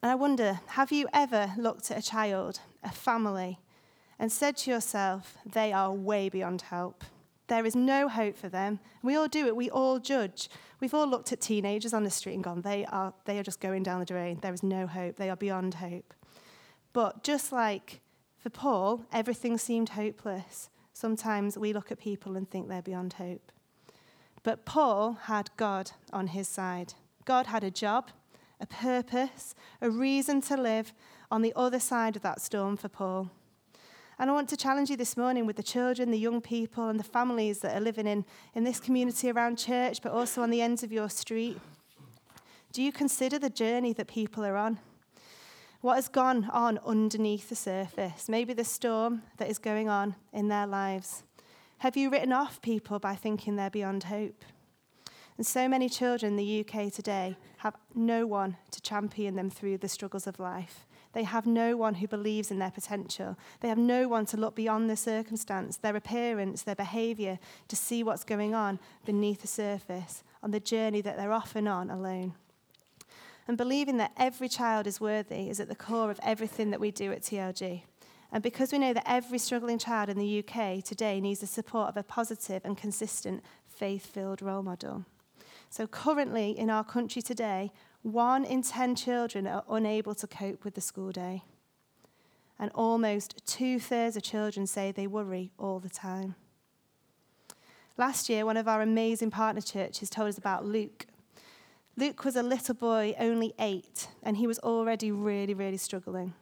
And 0.02 0.12
I 0.12 0.14
wonder 0.14 0.60
have 0.66 0.92
you 0.92 1.08
ever 1.14 1.54
looked 1.56 1.90
at 1.90 1.96
a 1.96 2.06
child, 2.06 2.60
a 2.84 2.92
family, 2.92 3.58
and 4.18 4.30
said 4.30 4.58
to 4.58 4.70
yourself, 4.70 5.38
they 5.50 5.72
are 5.72 5.90
way 5.90 6.28
beyond 6.28 6.60
help? 6.60 7.04
There 7.52 7.66
is 7.66 7.76
no 7.76 8.08
hope 8.08 8.38
for 8.38 8.48
them. 8.48 8.80
We 9.02 9.14
all 9.14 9.28
do 9.28 9.46
it. 9.46 9.54
We 9.54 9.68
all 9.68 9.98
judge. 9.98 10.48
We've 10.80 10.94
all 10.94 11.06
looked 11.06 11.34
at 11.34 11.42
teenagers 11.42 11.92
on 11.92 12.02
the 12.02 12.08
street 12.08 12.32
and 12.32 12.42
gone, 12.42 12.62
they 12.62 12.86
are, 12.86 13.12
they 13.26 13.38
are 13.38 13.42
just 13.42 13.60
going 13.60 13.82
down 13.82 14.00
the 14.00 14.06
drain. 14.06 14.38
There 14.40 14.54
is 14.54 14.62
no 14.62 14.86
hope. 14.86 15.16
They 15.16 15.28
are 15.28 15.36
beyond 15.36 15.74
hope. 15.74 16.14
But 16.94 17.22
just 17.22 17.52
like 17.52 18.00
for 18.38 18.48
Paul, 18.48 19.04
everything 19.12 19.58
seemed 19.58 19.90
hopeless. 19.90 20.70
Sometimes 20.94 21.58
we 21.58 21.74
look 21.74 21.92
at 21.92 22.00
people 22.00 22.38
and 22.38 22.50
think 22.50 22.70
they're 22.70 22.80
beyond 22.80 23.12
hope. 23.12 23.52
But 24.42 24.64
Paul 24.64 25.18
had 25.24 25.50
God 25.58 25.90
on 26.10 26.28
his 26.28 26.48
side. 26.48 26.94
God 27.26 27.48
had 27.48 27.62
a 27.62 27.70
job, 27.70 28.08
a 28.62 28.66
purpose, 28.66 29.54
a 29.82 29.90
reason 29.90 30.40
to 30.40 30.56
live 30.56 30.94
on 31.30 31.42
the 31.42 31.52
other 31.54 31.80
side 31.80 32.16
of 32.16 32.22
that 32.22 32.40
storm 32.40 32.78
for 32.78 32.88
Paul. 32.88 33.30
And 34.18 34.30
I 34.30 34.34
want 34.34 34.48
to 34.50 34.56
challenge 34.56 34.90
you 34.90 34.96
this 34.96 35.16
morning 35.16 35.46
with 35.46 35.56
the 35.56 35.62
children, 35.62 36.10
the 36.10 36.18
young 36.18 36.40
people, 36.40 36.88
and 36.88 37.00
the 37.00 37.04
families 37.04 37.60
that 37.60 37.76
are 37.76 37.80
living 37.80 38.06
in, 38.06 38.24
in 38.54 38.64
this 38.64 38.78
community 38.78 39.30
around 39.30 39.58
church, 39.58 40.02
but 40.02 40.12
also 40.12 40.42
on 40.42 40.50
the 40.50 40.62
ends 40.62 40.82
of 40.82 40.92
your 40.92 41.08
street. 41.08 41.58
Do 42.72 42.82
you 42.82 42.92
consider 42.92 43.38
the 43.38 43.50
journey 43.50 43.92
that 43.94 44.06
people 44.06 44.44
are 44.44 44.56
on? 44.56 44.78
What 45.80 45.96
has 45.96 46.08
gone 46.08 46.48
on 46.52 46.78
underneath 46.86 47.48
the 47.48 47.56
surface? 47.56 48.28
Maybe 48.28 48.52
the 48.52 48.64
storm 48.64 49.22
that 49.38 49.48
is 49.48 49.58
going 49.58 49.88
on 49.88 50.14
in 50.32 50.48
their 50.48 50.66
lives. 50.66 51.24
Have 51.78 51.96
you 51.96 52.08
written 52.10 52.32
off 52.32 52.62
people 52.62 53.00
by 53.00 53.16
thinking 53.16 53.56
they're 53.56 53.68
beyond 53.68 54.04
hope? 54.04 54.44
And 55.36 55.44
so 55.44 55.68
many 55.68 55.88
children 55.88 56.32
in 56.32 56.36
the 56.36 56.60
UK 56.60 56.92
today 56.92 57.36
have 57.58 57.74
no 57.94 58.26
one 58.26 58.56
to 58.70 58.80
champion 58.80 59.34
them 59.34 59.50
through 59.50 59.78
the 59.78 59.88
struggles 59.88 60.26
of 60.28 60.38
life. 60.38 60.86
They 61.12 61.24
have 61.24 61.46
no 61.46 61.76
one 61.76 61.94
who 61.94 62.08
believes 62.08 62.50
in 62.50 62.58
their 62.58 62.70
potential. 62.70 63.36
They 63.60 63.68
have 63.68 63.78
no 63.78 64.08
one 64.08 64.26
to 64.26 64.36
look 64.36 64.54
beyond 64.54 64.88
their 64.88 64.96
circumstance, 64.96 65.76
their 65.76 65.96
appearance, 65.96 66.62
their 66.62 66.74
behaviour, 66.74 67.38
to 67.68 67.76
see 67.76 68.02
what's 68.02 68.24
going 68.24 68.54
on 68.54 68.78
beneath 69.04 69.42
the 69.42 69.48
surface 69.48 70.22
on 70.42 70.50
the 70.50 70.60
journey 70.60 71.00
that 71.02 71.16
they're 71.16 71.32
often 71.32 71.68
on 71.68 71.90
alone. 71.90 72.34
And 73.46 73.56
believing 73.56 73.96
that 73.98 74.12
every 74.16 74.48
child 74.48 74.86
is 74.86 75.00
worthy 75.00 75.50
is 75.50 75.60
at 75.60 75.68
the 75.68 75.74
core 75.74 76.10
of 76.10 76.20
everything 76.22 76.70
that 76.70 76.80
we 76.80 76.90
do 76.90 77.12
at 77.12 77.22
TLG. 77.22 77.82
And 78.30 78.42
because 78.42 78.72
we 78.72 78.78
know 78.78 78.94
that 78.94 79.04
every 79.06 79.38
struggling 79.38 79.78
child 79.78 80.08
in 80.08 80.16
the 80.16 80.38
UK 80.38 80.82
today 80.82 81.20
needs 81.20 81.40
the 81.40 81.46
support 81.46 81.90
of 81.90 81.96
a 81.98 82.02
positive 82.02 82.62
and 82.64 82.78
consistent 82.78 83.42
faith 83.68 84.06
filled 84.06 84.40
role 84.40 84.62
model. 84.62 85.04
So, 85.68 85.86
currently 85.86 86.50
in 86.58 86.70
our 86.70 86.84
country 86.84 87.20
today, 87.20 87.72
one 88.02 88.44
in 88.44 88.62
10 88.62 88.96
children 88.96 89.46
are 89.46 89.64
unable 89.68 90.14
to 90.16 90.26
cope 90.26 90.64
with 90.64 90.74
the 90.74 90.80
school 90.80 91.12
day. 91.12 91.42
And 92.58 92.70
almost 92.74 93.44
two 93.46 93.78
thirds 93.80 94.16
of 94.16 94.22
children 94.22 94.66
say 94.66 94.92
they 94.92 95.06
worry 95.06 95.52
all 95.58 95.78
the 95.78 95.88
time. 95.88 96.34
Last 97.96 98.28
year, 98.28 98.44
one 98.44 98.56
of 98.56 98.68
our 98.68 98.82
amazing 98.82 99.30
partner 99.30 99.60
churches 99.60 100.10
told 100.10 100.28
us 100.28 100.38
about 100.38 100.64
Luke. 100.64 101.06
Luke 101.96 102.24
was 102.24 102.36
a 102.36 102.42
little 102.42 102.74
boy, 102.74 103.14
only 103.18 103.52
eight, 103.58 104.08
and 104.22 104.36
he 104.36 104.46
was 104.46 104.58
already 104.60 105.12
really, 105.12 105.54
really 105.54 105.76
struggling. 105.76 106.34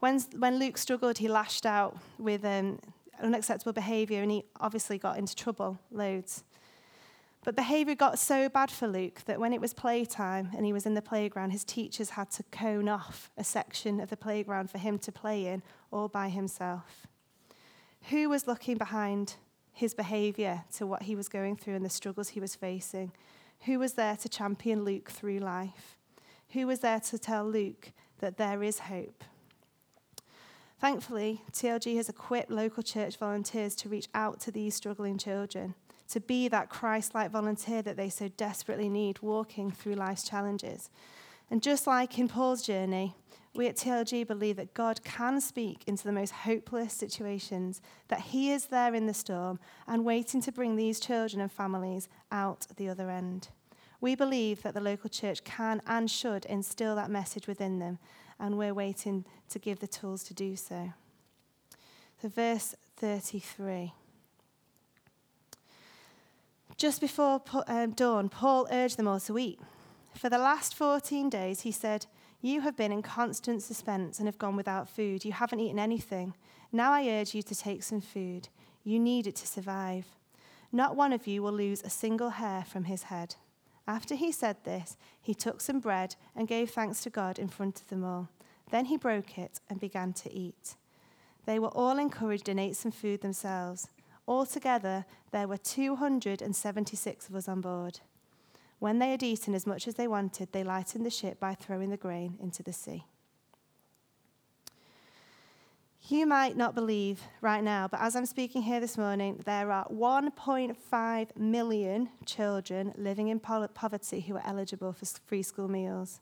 When, 0.00 0.20
when 0.36 0.58
Luke 0.58 0.76
struggled, 0.76 1.18
he 1.18 1.28
lashed 1.28 1.64
out 1.64 1.96
with 2.18 2.44
um, 2.44 2.78
unacceptable 3.22 3.72
behaviour 3.72 4.20
and 4.20 4.30
he 4.30 4.44
obviously 4.60 4.98
got 4.98 5.16
into 5.16 5.34
trouble 5.34 5.78
loads. 5.90 6.44
But 7.44 7.56
behaviour 7.56 7.94
got 7.94 8.18
so 8.18 8.48
bad 8.48 8.70
for 8.70 8.88
Luke 8.88 9.20
that 9.26 9.38
when 9.38 9.52
it 9.52 9.60
was 9.60 9.74
playtime 9.74 10.48
and 10.56 10.64
he 10.64 10.72
was 10.72 10.86
in 10.86 10.94
the 10.94 11.02
playground, 11.02 11.50
his 11.50 11.62
teachers 11.62 12.10
had 12.10 12.30
to 12.32 12.42
cone 12.44 12.88
off 12.88 13.30
a 13.36 13.44
section 13.44 14.00
of 14.00 14.08
the 14.08 14.16
playground 14.16 14.70
for 14.70 14.78
him 14.78 14.98
to 15.00 15.12
play 15.12 15.46
in 15.46 15.62
all 15.92 16.08
by 16.08 16.30
himself. 16.30 17.06
Who 18.08 18.30
was 18.30 18.46
looking 18.46 18.78
behind 18.78 19.34
his 19.72 19.92
behaviour 19.92 20.64
to 20.76 20.86
what 20.86 21.02
he 21.02 21.14
was 21.14 21.28
going 21.28 21.56
through 21.56 21.74
and 21.74 21.84
the 21.84 21.90
struggles 21.90 22.30
he 22.30 22.40
was 22.40 22.54
facing? 22.54 23.12
Who 23.66 23.78
was 23.78 23.92
there 23.92 24.16
to 24.16 24.28
champion 24.28 24.82
Luke 24.82 25.10
through 25.10 25.40
life? 25.40 25.98
Who 26.50 26.66
was 26.66 26.80
there 26.80 27.00
to 27.00 27.18
tell 27.18 27.44
Luke 27.44 27.92
that 28.20 28.38
there 28.38 28.62
is 28.62 28.78
hope? 28.80 29.22
Thankfully, 30.80 31.42
TLG 31.52 31.96
has 31.96 32.08
equipped 32.08 32.50
local 32.50 32.82
church 32.82 33.18
volunteers 33.18 33.74
to 33.76 33.88
reach 33.90 34.08
out 34.14 34.40
to 34.40 34.50
these 34.50 34.74
struggling 34.74 35.18
children 35.18 35.74
to 36.14 36.20
be 36.20 36.46
that 36.46 36.68
Christ 36.68 37.12
like 37.12 37.32
volunteer 37.32 37.82
that 37.82 37.96
they 37.96 38.08
so 38.08 38.28
desperately 38.28 38.88
need 38.88 39.18
walking 39.20 39.72
through 39.72 39.94
life's 39.94 40.22
challenges. 40.22 40.88
And 41.50 41.60
just 41.60 41.88
like 41.88 42.16
in 42.20 42.28
Paul's 42.28 42.62
journey, 42.62 43.16
we 43.52 43.66
at 43.66 43.74
TLG 43.74 44.24
believe 44.24 44.54
that 44.54 44.74
God 44.74 45.02
can 45.02 45.40
speak 45.40 45.82
into 45.88 46.04
the 46.04 46.12
most 46.12 46.30
hopeless 46.30 46.92
situations, 46.92 47.80
that 48.06 48.20
He 48.20 48.52
is 48.52 48.66
there 48.66 48.94
in 48.94 49.06
the 49.06 49.12
storm 49.12 49.58
and 49.88 50.04
waiting 50.04 50.40
to 50.42 50.52
bring 50.52 50.76
these 50.76 51.00
children 51.00 51.40
and 51.40 51.50
families 51.50 52.08
out 52.30 52.68
the 52.76 52.88
other 52.88 53.10
end. 53.10 53.48
We 54.00 54.14
believe 54.14 54.62
that 54.62 54.74
the 54.74 54.80
local 54.80 55.10
church 55.10 55.42
can 55.42 55.82
and 55.84 56.08
should 56.08 56.44
instill 56.44 56.94
that 56.94 57.10
message 57.10 57.48
within 57.48 57.80
them, 57.80 57.98
and 58.38 58.56
we're 58.56 58.72
waiting 58.72 59.24
to 59.48 59.58
give 59.58 59.80
the 59.80 59.88
tools 59.88 60.22
to 60.24 60.34
do 60.34 60.54
so. 60.54 60.92
So, 62.22 62.28
verse 62.28 62.76
33. 62.98 63.94
Just 66.76 67.00
before 67.00 67.40
um, 67.68 67.92
dawn, 67.92 68.28
Paul 68.28 68.66
urged 68.70 68.96
them 68.96 69.06
all 69.06 69.20
to 69.20 69.38
eat. 69.38 69.60
For 70.14 70.28
the 70.28 70.38
last 70.38 70.74
14 70.74 71.30
days, 71.30 71.60
he 71.60 71.72
said, 71.72 72.06
You 72.40 72.62
have 72.62 72.76
been 72.76 72.92
in 72.92 73.02
constant 73.02 73.62
suspense 73.62 74.18
and 74.18 74.26
have 74.26 74.38
gone 74.38 74.56
without 74.56 74.88
food. 74.88 75.24
You 75.24 75.32
haven't 75.32 75.60
eaten 75.60 75.78
anything. 75.78 76.34
Now 76.72 76.92
I 76.92 77.08
urge 77.08 77.34
you 77.34 77.42
to 77.42 77.54
take 77.54 77.82
some 77.82 78.00
food. 78.00 78.48
You 78.82 78.98
need 78.98 79.26
it 79.26 79.36
to 79.36 79.46
survive. 79.46 80.06
Not 80.72 80.96
one 80.96 81.12
of 81.12 81.26
you 81.26 81.42
will 81.42 81.52
lose 81.52 81.82
a 81.82 81.90
single 81.90 82.30
hair 82.30 82.64
from 82.64 82.84
his 82.84 83.04
head. 83.04 83.36
After 83.86 84.14
he 84.14 84.32
said 84.32 84.56
this, 84.64 84.96
he 85.20 85.34
took 85.34 85.60
some 85.60 85.78
bread 85.78 86.16
and 86.34 86.48
gave 86.48 86.70
thanks 86.70 87.02
to 87.02 87.10
God 87.10 87.38
in 87.38 87.48
front 87.48 87.80
of 87.80 87.88
them 87.88 88.04
all. 88.04 88.28
Then 88.70 88.86
he 88.86 88.96
broke 88.96 89.38
it 89.38 89.60
and 89.70 89.78
began 89.78 90.12
to 90.14 90.32
eat. 90.32 90.74
They 91.46 91.58
were 91.58 91.68
all 91.68 91.98
encouraged 91.98 92.48
and 92.48 92.58
ate 92.58 92.76
some 92.76 92.92
food 92.92 93.20
themselves. 93.20 93.88
Altogether, 94.26 95.04
there 95.32 95.46
were 95.46 95.58
276 95.58 97.28
of 97.28 97.34
us 97.34 97.48
on 97.48 97.60
board. 97.60 98.00
When 98.78 98.98
they 98.98 99.10
had 99.10 99.22
eaten 99.22 99.54
as 99.54 99.66
much 99.66 99.86
as 99.86 99.94
they 99.94 100.08
wanted, 100.08 100.52
they 100.52 100.64
lightened 100.64 101.04
the 101.04 101.10
ship 101.10 101.38
by 101.38 101.54
throwing 101.54 101.90
the 101.90 101.96
grain 101.96 102.36
into 102.40 102.62
the 102.62 102.72
sea. 102.72 103.04
You 106.08 106.26
might 106.26 106.54
not 106.54 106.74
believe 106.74 107.22
right 107.40 107.64
now, 107.64 107.88
but 107.88 107.98
as 108.00 108.14
I'm 108.14 108.26
speaking 108.26 108.60
here 108.60 108.78
this 108.78 108.98
morning, 108.98 109.40
there 109.46 109.70
are 109.70 109.86
1.5 109.88 111.36
million 111.36 112.10
children 112.26 112.92
living 112.98 113.28
in 113.28 113.40
poverty 113.40 114.20
who 114.20 114.36
are 114.36 114.42
eligible 114.44 114.92
for 114.92 115.06
free 115.26 115.42
school 115.42 115.68
meals. 115.68 116.20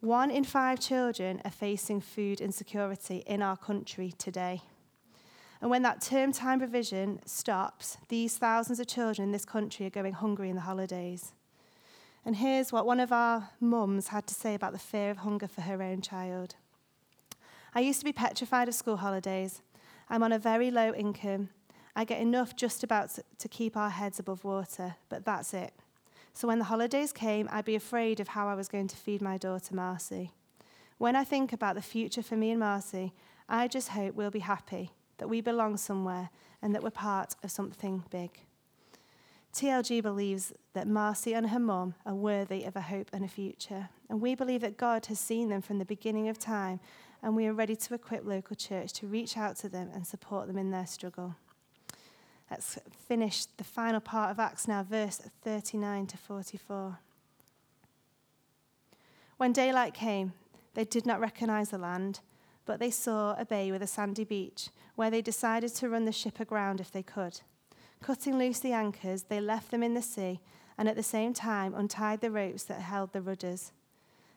One 0.00 0.30
in 0.30 0.44
five 0.44 0.78
children 0.78 1.42
are 1.44 1.50
facing 1.50 2.00
food 2.00 2.40
insecurity 2.40 3.24
in 3.26 3.42
our 3.42 3.56
country 3.56 4.14
today. 4.16 4.62
And 5.60 5.70
when 5.70 5.82
that 5.82 6.00
term 6.00 6.32
time 6.32 6.58
provision 6.58 7.20
stops, 7.26 7.98
these 8.08 8.38
thousands 8.38 8.80
of 8.80 8.86
children 8.86 9.28
in 9.28 9.32
this 9.32 9.44
country 9.44 9.86
are 9.86 9.90
going 9.90 10.14
hungry 10.14 10.48
in 10.48 10.56
the 10.56 10.62
holidays. 10.62 11.32
And 12.24 12.36
here's 12.36 12.72
what 12.72 12.86
one 12.86 13.00
of 13.00 13.12
our 13.12 13.50
mums 13.60 14.08
had 14.08 14.26
to 14.28 14.34
say 14.34 14.54
about 14.54 14.72
the 14.72 14.78
fear 14.78 15.10
of 15.10 15.18
hunger 15.18 15.48
for 15.48 15.62
her 15.62 15.82
own 15.82 16.00
child. 16.00 16.54
I 17.74 17.80
used 17.80 18.00
to 18.00 18.04
be 18.04 18.12
petrified 18.12 18.68
of 18.68 18.74
school 18.74 18.98
holidays. 18.98 19.62
I'm 20.08 20.22
on 20.22 20.32
a 20.32 20.38
very 20.38 20.70
low 20.70 20.92
income. 20.92 21.50
I 21.94 22.04
get 22.04 22.20
enough 22.20 22.56
just 22.56 22.82
about 22.82 23.18
to 23.38 23.48
keep 23.48 23.76
our 23.76 23.90
heads 23.90 24.18
above 24.18 24.44
water, 24.44 24.96
but 25.08 25.24
that's 25.24 25.54
it. 25.54 25.72
So 26.32 26.48
when 26.48 26.58
the 26.58 26.66
holidays 26.66 27.12
came, 27.12 27.48
I'd 27.50 27.64
be 27.64 27.74
afraid 27.74 28.20
of 28.20 28.28
how 28.28 28.48
I 28.48 28.54
was 28.54 28.68
going 28.68 28.88
to 28.88 28.96
feed 28.96 29.20
my 29.20 29.36
daughter, 29.36 29.74
Marcy. 29.74 30.32
When 30.98 31.16
I 31.16 31.24
think 31.24 31.52
about 31.52 31.74
the 31.74 31.82
future 31.82 32.22
for 32.22 32.36
me 32.36 32.50
and 32.50 32.60
Marcy, 32.60 33.12
I 33.48 33.68
just 33.68 33.88
hope 33.88 34.14
we'll 34.14 34.30
be 34.30 34.40
happy 34.40 34.92
that 35.20 35.28
we 35.28 35.40
belong 35.40 35.76
somewhere, 35.76 36.30
and 36.60 36.74
that 36.74 36.82
we're 36.82 36.90
part 36.90 37.36
of 37.44 37.50
something 37.50 38.02
big. 38.10 38.30
TLG 39.54 40.02
believes 40.02 40.52
that 40.74 40.88
Marcy 40.88 41.34
and 41.34 41.50
her 41.50 41.58
mom 41.58 41.94
are 42.06 42.14
worthy 42.14 42.64
of 42.64 42.74
a 42.74 42.80
hope 42.80 43.10
and 43.12 43.24
a 43.24 43.28
future. 43.28 43.88
And 44.08 44.20
we 44.20 44.34
believe 44.34 44.60
that 44.62 44.76
God 44.76 45.06
has 45.06 45.20
seen 45.20 45.50
them 45.50 45.60
from 45.60 45.78
the 45.78 45.84
beginning 45.84 46.28
of 46.28 46.38
time, 46.38 46.80
and 47.22 47.36
we 47.36 47.46
are 47.46 47.52
ready 47.52 47.76
to 47.76 47.94
equip 47.94 48.24
local 48.24 48.56
church 48.56 48.92
to 48.94 49.06
reach 49.06 49.36
out 49.36 49.56
to 49.56 49.68
them 49.68 49.90
and 49.94 50.06
support 50.06 50.46
them 50.46 50.56
in 50.56 50.70
their 50.70 50.86
struggle. 50.86 51.36
Let's 52.50 52.78
finish 53.06 53.44
the 53.44 53.64
final 53.64 54.00
part 54.00 54.30
of 54.30 54.40
Acts 54.40 54.66
now, 54.66 54.82
verse 54.82 55.20
39 55.42 56.06
to 56.08 56.16
44. 56.16 56.98
When 59.36 59.52
daylight 59.52 59.94
came, 59.94 60.32
They 60.74 60.84
did 60.84 61.06
not 61.06 61.20
recognize 61.20 61.70
the 61.70 61.78
land, 61.78 62.20
but 62.66 62.78
they 62.78 62.90
saw 62.90 63.34
a 63.38 63.44
bay 63.44 63.70
with 63.72 63.82
a 63.82 63.86
sandy 63.86 64.24
beach 64.24 64.68
where 64.94 65.10
they 65.10 65.22
decided 65.22 65.74
to 65.74 65.88
run 65.88 66.04
the 66.04 66.12
ship 66.12 66.40
aground 66.40 66.80
if 66.80 66.90
they 66.90 67.02
could. 67.02 67.40
Cutting 68.02 68.38
loose 68.38 68.60
the 68.60 68.72
anchors, 68.72 69.24
they 69.24 69.40
left 69.40 69.70
them 69.70 69.82
in 69.82 69.94
the 69.94 70.02
sea 70.02 70.40
and 70.78 70.88
at 70.88 70.96
the 70.96 71.02
same 71.02 71.34
time 71.34 71.74
untied 71.74 72.22
the 72.22 72.30
ropes 72.30 72.64
that 72.64 72.80
held 72.80 73.12
the 73.12 73.20
rudders. 73.20 73.72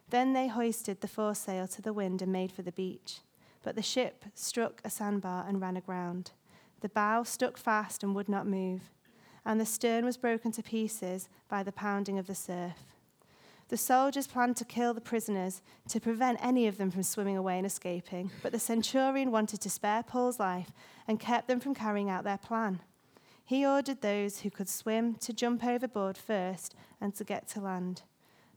Then 0.09 0.33
they 0.33 0.49
hoisted 0.49 0.99
the 0.99 1.07
foresail 1.07 1.67
to 1.69 1.81
the 1.81 1.93
wind 1.93 2.21
and 2.21 2.33
made 2.33 2.51
for 2.51 2.63
the 2.63 2.71
beach. 2.71 3.19
But 3.63 3.75
the 3.75 3.81
ship 3.81 4.25
struck 4.35 4.81
a 4.83 4.89
sandbar 4.89 5.45
and 5.47 5.61
ran 5.61 5.77
aground. 5.77 6.31
The 6.81 6.89
bow 6.89 7.23
stuck 7.23 7.57
fast 7.57 8.03
and 8.03 8.13
would 8.13 8.27
not 8.27 8.45
move, 8.45 8.91
and 9.45 9.59
the 9.59 9.65
stern 9.65 10.03
was 10.03 10.17
broken 10.17 10.51
to 10.51 10.61
pieces 10.61 11.29
by 11.47 11.63
the 11.63 11.71
pounding 11.71 12.19
of 12.19 12.27
the 12.27 12.35
surf. 12.35 12.92
The 13.69 13.77
soldiers 13.77 14.27
planned 14.27 14.57
to 14.57 14.65
kill 14.65 14.93
the 14.93 15.01
prisoners 15.01 15.61
to 15.89 15.99
prevent 15.99 16.43
any 16.43 16.67
of 16.67 16.77
them 16.77 16.91
from 16.91 17.03
swimming 17.03 17.37
away 17.37 17.57
and 17.57 17.65
escaping, 17.65 18.29
but 18.41 18.51
the 18.51 18.59
centurion 18.59 19.31
wanted 19.31 19.61
to 19.61 19.69
spare 19.69 20.03
Paul's 20.03 20.39
life 20.39 20.71
and 21.07 21.19
kept 21.19 21.47
them 21.47 21.59
from 21.59 21.73
carrying 21.73 22.09
out 22.09 22.23
their 22.23 22.37
plan. 22.37 22.81
He 23.45 23.65
ordered 23.65 24.01
those 24.01 24.41
who 24.41 24.49
could 24.49 24.69
swim 24.69 25.15
to 25.15 25.33
jump 25.33 25.63
overboard 25.63 26.17
first 26.17 26.75
and 27.01 27.13
to 27.15 27.23
get 27.23 27.47
to 27.49 27.61
land. 27.61 28.03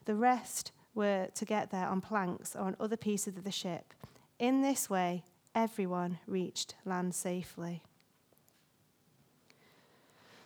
The 0.04 0.14
rest 0.14 0.72
were 0.94 1.28
to 1.34 1.44
get 1.44 1.70
there 1.70 1.86
on 1.86 2.00
planks 2.00 2.54
or 2.54 2.62
on 2.62 2.76
other 2.78 2.96
pieces 2.96 3.36
of 3.36 3.44
the 3.44 3.50
ship. 3.50 3.92
In 4.38 4.62
this 4.62 4.88
way, 4.88 5.24
everyone 5.54 6.18
reached 6.26 6.74
land 6.84 7.14
safely. 7.14 7.82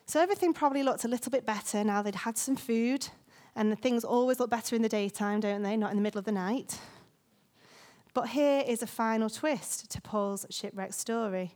So 0.07 0.21
everything 0.21 0.53
probably 0.53 0.83
looked 0.83 1.05
a 1.05 1.09
little 1.09 1.31
bit 1.31 1.47
better 1.47 1.85
now 1.85 2.03
they'd 2.03 2.15
had 2.15 2.37
some 2.37 2.57
food, 2.57 3.09
and 3.57 3.81
things 3.81 4.05
always 4.05 4.39
look 4.41 4.51
better 4.51 4.77
in 4.77 4.83
the 4.83 4.89
daytime, 4.89 5.41
don't 5.41 5.63
they? 5.63 5.77
Not 5.77 5.91
in 5.91 5.97
the 5.97 6.03
middle 6.03 6.19
of 6.19 6.25
the 6.25 6.33
night. 6.33 6.79
But 8.15 8.31
here 8.31 8.63
is 8.67 8.83
a 8.83 8.87
final 8.87 9.31
twist 9.31 9.91
to 9.91 10.01
Paul's 10.01 10.47
shipwreck 10.51 10.93
story. 10.93 11.55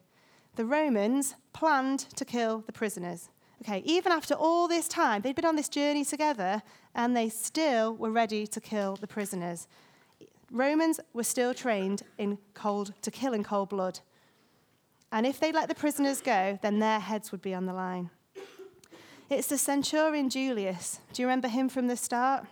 The 0.56 0.64
Romans 0.64 1.34
planned 1.52 2.00
to 2.16 2.24
kill 2.24 2.60
the 2.60 2.72
prisoners. 2.72 3.28
Okay, 3.62 3.82
even 3.84 4.12
after 4.12 4.34
all 4.34 4.68
this 4.68 4.88
time, 4.88 5.22
they'd 5.22 5.34
been 5.34 5.44
on 5.44 5.56
this 5.56 5.68
journey 5.68 6.04
together 6.04 6.62
and 6.94 7.16
they 7.16 7.28
still 7.28 7.94
were 7.94 8.10
ready 8.10 8.46
to 8.46 8.60
kill 8.60 8.96
the 8.96 9.06
prisoners. 9.06 9.66
Romans 10.50 11.00
were 11.12 11.24
still 11.24 11.54
trained 11.54 12.02
in 12.18 12.38
cold 12.52 12.92
to 13.02 13.10
kill 13.10 13.32
in 13.32 13.42
cold 13.42 13.70
blood. 13.70 14.00
And 15.10 15.26
if 15.26 15.40
they 15.40 15.50
let 15.50 15.68
the 15.68 15.74
prisoners 15.74 16.20
go, 16.20 16.58
then 16.62 16.78
their 16.78 17.00
heads 17.00 17.32
would 17.32 17.42
be 17.42 17.54
on 17.54 17.66
the 17.66 17.72
line. 17.72 18.10
It's 19.30 19.48
the 19.48 19.58
centurion 19.58 20.28
Julius. 20.28 21.00
Do 21.12 21.22
you 21.22 21.28
remember 21.28 21.48
him 21.48 21.68
from 21.68 21.86
the 21.86 21.96
start? 21.96 22.46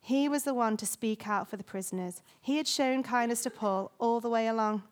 He 0.00 0.28
was 0.28 0.44
the 0.44 0.54
one 0.54 0.76
to 0.78 0.86
speak 0.86 1.28
out 1.28 1.48
for 1.48 1.56
the 1.56 1.64
prisoners. 1.64 2.22
He 2.40 2.56
had 2.56 2.66
shown 2.66 3.02
kindness 3.02 3.42
to 3.42 3.50
Paul 3.50 3.90
all 3.98 4.20
the 4.20 4.30
way 4.30 4.46
along. 4.46 4.82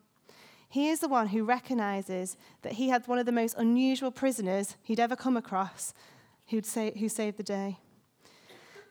He 0.67 0.89
is 0.89 0.99
the 0.99 1.07
one 1.07 1.27
who 1.27 1.43
recognizes 1.43 2.35
that 2.61 2.73
he 2.73 2.89
had 2.89 3.07
one 3.07 3.17
of 3.17 3.25
the 3.25 3.31
most 3.31 3.55
unusual 3.57 4.11
prisoners 4.11 4.75
he'd 4.83 4.99
ever 4.99 5.15
come 5.15 5.37
across 5.37 5.93
who'd 6.47 6.65
say, 6.65 6.93
who 6.99 7.09
saved 7.09 7.37
the 7.37 7.43
day. 7.43 7.77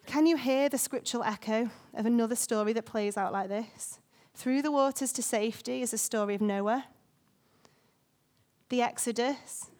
Can 0.06 0.26
you 0.26 0.36
hear 0.36 0.68
the 0.68 0.78
scriptural 0.78 1.22
echo 1.22 1.70
of 1.94 2.06
another 2.06 2.36
story 2.36 2.72
that 2.72 2.84
plays 2.84 3.16
out 3.16 3.32
like 3.32 3.48
this? 3.48 4.00
Through 4.34 4.62
the 4.62 4.72
waters 4.72 5.12
to 5.12 5.22
safety 5.22 5.82
is 5.82 5.92
a 5.92 5.98
story 5.98 6.34
of 6.34 6.40
Noah, 6.40 6.86
the 8.70 8.82
Exodus, 8.82 9.70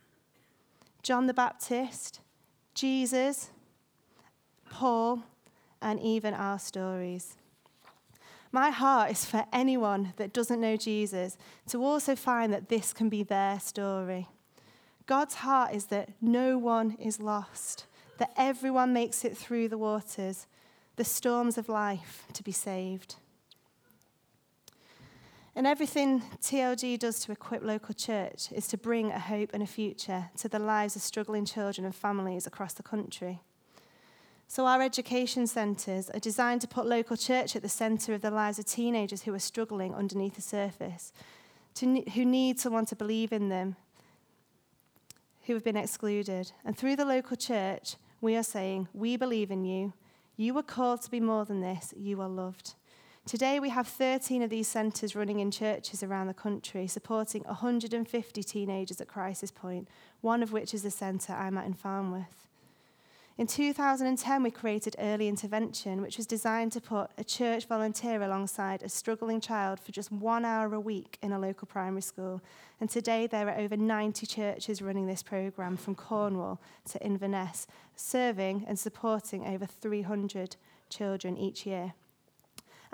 John 1.02 1.26
the 1.26 1.34
Baptist, 1.34 2.20
Jesus, 2.74 3.50
Paul, 4.70 5.22
and 5.80 6.00
even 6.00 6.34
our 6.34 6.58
stories. 6.58 7.36
My 8.50 8.70
heart 8.70 9.10
is 9.10 9.24
for 9.24 9.44
anyone 9.52 10.12
that 10.16 10.32
doesn't 10.32 10.60
know 10.60 10.76
Jesus 10.76 11.36
to 11.68 11.84
also 11.84 12.14
find 12.14 12.52
that 12.52 12.68
this 12.68 12.92
can 12.92 13.08
be 13.08 13.22
their 13.22 13.58
story. 13.58 14.28
God's 15.06 15.36
heart 15.36 15.74
is 15.74 15.86
that 15.86 16.10
no 16.20 16.56
one 16.56 16.96
is 17.00 17.20
lost, 17.20 17.86
that 18.18 18.32
everyone 18.36 18.92
makes 18.92 19.24
it 19.24 19.36
through 19.36 19.68
the 19.68 19.78
waters, 19.78 20.46
the 20.96 21.04
storms 21.04 21.58
of 21.58 21.68
life 21.68 22.24
to 22.32 22.42
be 22.42 22.52
saved. 22.52 23.16
And 25.56 25.66
everything 25.68 26.22
TLG 26.42 26.98
does 26.98 27.20
to 27.20 27.32
equip 27.32 27.62
local 27.62 27.94
church 27.94 28.50
is 28.50 28.66
to 28.68 28.76
bring 28.76 29.12
a 29.12 29.20
hope 29.20 29.50
and 29.52 29.62
a 29.62 29.66
future 29.66 30.30
to 30.38 30.48
the 30.48 30.58
lives 30.58 30.96
of 30.96 31.02
struggling 31.02 31.44
children 31.44 31.84
and 31.84 31.94
families 31.94 32.46
across 32.46 32.72
the 32.72 32.82
country. 32.82 33.40
So, 34.48 34.66
our 34.66 34.82
education 34.82 35.46
centres 35.46 36.10
are 36.10 36.18
designed 36.18 36.60
to 36.62 36.68
put 36.68 36.86
local 36.86 37.16
church 37.16 37.56
at 37.56 37.62
the 37.62 37.68
centre 37.68 38.14
of 38.14 38.20
the 38.20 38.30
lives 38.30 38.58
of 38.58 38.66
teenagers 38.66 39.22
who 39.22 39.34
are 39.34 39.38
struggling 39.38 39.94
underneath 39.94 40.34
the 40.34 40.42
surface, 40.42 41.12
to, 41.76 42.02
who 42.14 42.24
need 42.24 42.60
someone 42.60 42.86
to 42.86 42.96
believe 42.96 43.32
in 43.32 43.48
them, 43.48 43.76
who 45.44 45.54
have 45.54 45.64
been 45.64 45.76
excluded. 45.76 46.52
And 46.64 46.76
through 46.76 46.96
the 46.96 47.04
local 47.04 47.36
church, 47.36 47.96
we 48.20 48.36
are 48.36 48.42
saying, 48.42 48.88
We 48.92 49.16
believe 49.16 49.50
in 49.50 49.64
you. 49.64 49.92
You 50.36 50.58
are 50.58 50.64
called 50.64 51.02
to 51.02 51.10
be 51.10 51.20
more 51.20 51.44
than 51.44 51.60
this. 51.60 51.94
You 51.96 52.20
are 52.20 52.28
loved. 52.28 52.74
Today, 53.26 53.58
we 53.58 53.70
have 53.70 53.88
13 53.88 54.42
of 54.42 54.50
these 54.50 54.68
centres 54.68 55.16
running 55.16 55.40
in 55.40 55.50
churches 55.50 56.02
around 56.02 56.26
the 56.26 56.34
country, 56.34 56.86
supporting 56.86 57.42
150 57.44 58.42
teenagers 58.42 59.00
at 59.00 59.08
Crisis 59.08 59.50
Point, 59.50 59.88
one 60.20 60.42
of 60.42 60.52
which 60.52 60.74
is 60.74 60.82
the 60.82 60.90
centre 60.90 61.32
I'm 61.32 61.56
at 61.56 61.64
in 61.64 61.72
Farnworth. 61.72 62.48
In 63.38 63.46
2010, 63.46 64.42
we 64.42 64.50
created 64.50 64.94
Early 64.98 65.26
Intervention, 65.26 66.02
which 66.02 66.18
was 66.18 66.26
designed 66.26 66.72
to 66.72 66.82
put 66.82 67.12
a 67.16 67.24
church 67.24 67.64
volunteer 67.64 68.22
alongside 68.22 68.82
a 68.82 68.90
struggling 68.90 69.40
child 69.40 69.80
for 69.80 69.90
just 69.90 70.12
one 70.12 70.44
hour 70.44 70.74
a 70.74 70.78
week 70.78 71.16
in 71.22 71.32
a 71.32 71.38
local 71.38 71.66
primary 71.66 72.02
school. 72.02 72.42
And 72.78 72.90
today, 72.90 73.26
there 73.26 73.48
are 73.48 73.58
over 73.58 73.76
90 73.76 74.26
churches 74.26 74.82
running 74.82 75.06
this 75.06 75.22
programme 75.22 75.78
from 75.78 75.94
Cornwall 75.94 76.60
to 76.90 77.02
Inverness, 77.02 77.66
serving 77.96 78.66
and 78.68 78.78
supporting 78.78 79.46
over 79.46 79.64
300 79.64 80.56
children 80.90 81.38
each 81.38 81.64
year. 81.64 81.94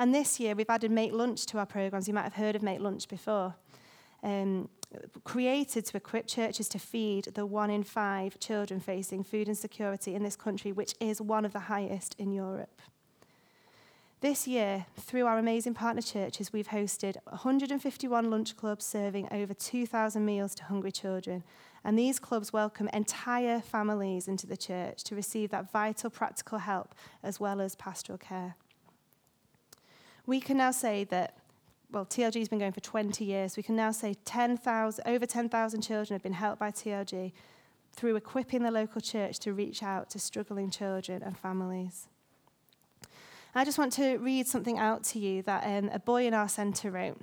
And 0.00 0.14
this 0.14 0.40
year, 0.40 0.54
we've 0.54 0.70
added 0.70 0.90
Make 0.90 1.12
Lunch 1.12 1.44
to 1.44 1.58
our 1.58 1.66
programmes. 1.66 2.08
You 2.08 2.14
might 2.14 2.22
have 2.22 2.32
heard 2.32 2.56
of 2.56 2.62
Make 2.62 2.80
Lunch 2.80 3.06
before. 3.06 3.54
Um, 4.22 4.70
created 5.24 5.84
to 5.84 5.96
equip 5.98 6.26
churches 6.26 6.70
to 6.70 6.78
feed 6.78 7.26
the 7.34 7.44
one 7.44 7.68
in 7.68 7.84
five 7.84 8.40
children 8.40 8.80
facing 8.80 9.24
food 9.24 9.46
insecurity 9.46 10.14
in 10.14 10.22
this 10.22 10.36
country, 10.36 10.72
which 10.72 10.94
is 11.00 11.20
one 11.20 11.44
of 11.44 11.52
the 11.52 11.60
highest 11.60 12.16
in 12.18 12.32
Europe. 12.32 12.80
This 14.22 14.48
year, 14.48 14.86
through 14.98 15.26
our 15.26 15.36
amazing 15.36 15.74
partner 15.74 16.00
churches, 16.00 16.50
we've 16.50 16.68
hosted 16.68 17.16
151 17.28 18.30
lunch 18.30 18.56
clubs 18.56 18.86
serving 18.86 19.28
over 19.30 19.52
2,000 19.52 20.24
meals 20.24 20.54
to 20.54 20.64
hungry 20.64 20.92
children. 20.92 21.44
And 21.84 21.98
these 21.98 22.18
clubs 22.18 22.54
welcome 22.54 22.88
entire 22.94 23.60
families 23.60 24.28
into 24.28 24.46
the 24.46 24.56
church 24.56 25.04
to 25.04 25.14
receive 25.14 25.50
that 25.50 25.70
vital 25.70 26.08
practical 26.08 26.56
help 26.56 26.94
as 27.22 27.38
well 27.38 27.60
as 27.60 27.74
pastoral 27.74 28.16
care. 28.16 28.56
We 30.26 30.40
can 30.40 30.56
now 30.56 30.70
say 30.70 31.04
that 31.04 31.36
well, 31.92 32.06
TLG 32.06 32.38
has 32.38 32.48
been 32.48 32.60
going 32.60 32.72
for 32.72 32.80
20 32.80 33.24
years. 33.24 33.56
We 33.56 33.62
can 33.62 33.74
now 33.74 33.90
say 33.90 34.14
10,000, 34.24 35.04
over 35.06 35.26
10,000 35.26 35.80
children 35.82 36.14
have 36.14 36.22
been 36.22 36.32
helped 36.32 36.60
by 36.60 36.70
TLG 36.70 37.32
through 37.92 38.16
equipping 38.16 38.62
the 38.62 38.70
local 38.70 39.00
church 39.00 39.38
to 39.40 39.52
reach 39.52 39.82
out 39.82 40.08
to 40.10 40.18
struggling 40.18 40.70
children 40.70 41.22
and 41.22 41.36
families. 41.36 42.06
I 43.54 43.64
just 43.64 43.78
want 43.78 43.92
to 43.94 44.18
read 44.18 44.46
something 44.46 44.78
out 44.78 45.02
to 45.04 45.18
you 45.18 45.42
that 45.42 45.64
um, 45.64 45.90
a 45.92 45.98
boy 45.98 46.26
in 46.26 46.34
our 46.34 46.48
centre 46.48 46.92
wrote. 46.92 47.20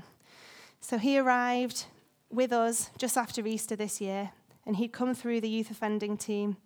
So 0.81 0.97
he 0.97 1.17
arrived 1.17 1.85
with 2.29 2.51
us 2.51 2.89
just 2.97 3.17
after 3.17 3.47
Easter 3.47 3.77
this 3.77 4.01
year, 4.01 4.31
and 4.65 4.75
he'd 4.75 4.91
come 4.91 5.15
through 5.15 5.39
the 5.39 5.49
youth 5.49 5.71
offending 5.71 6.17
team. 6.17 6.57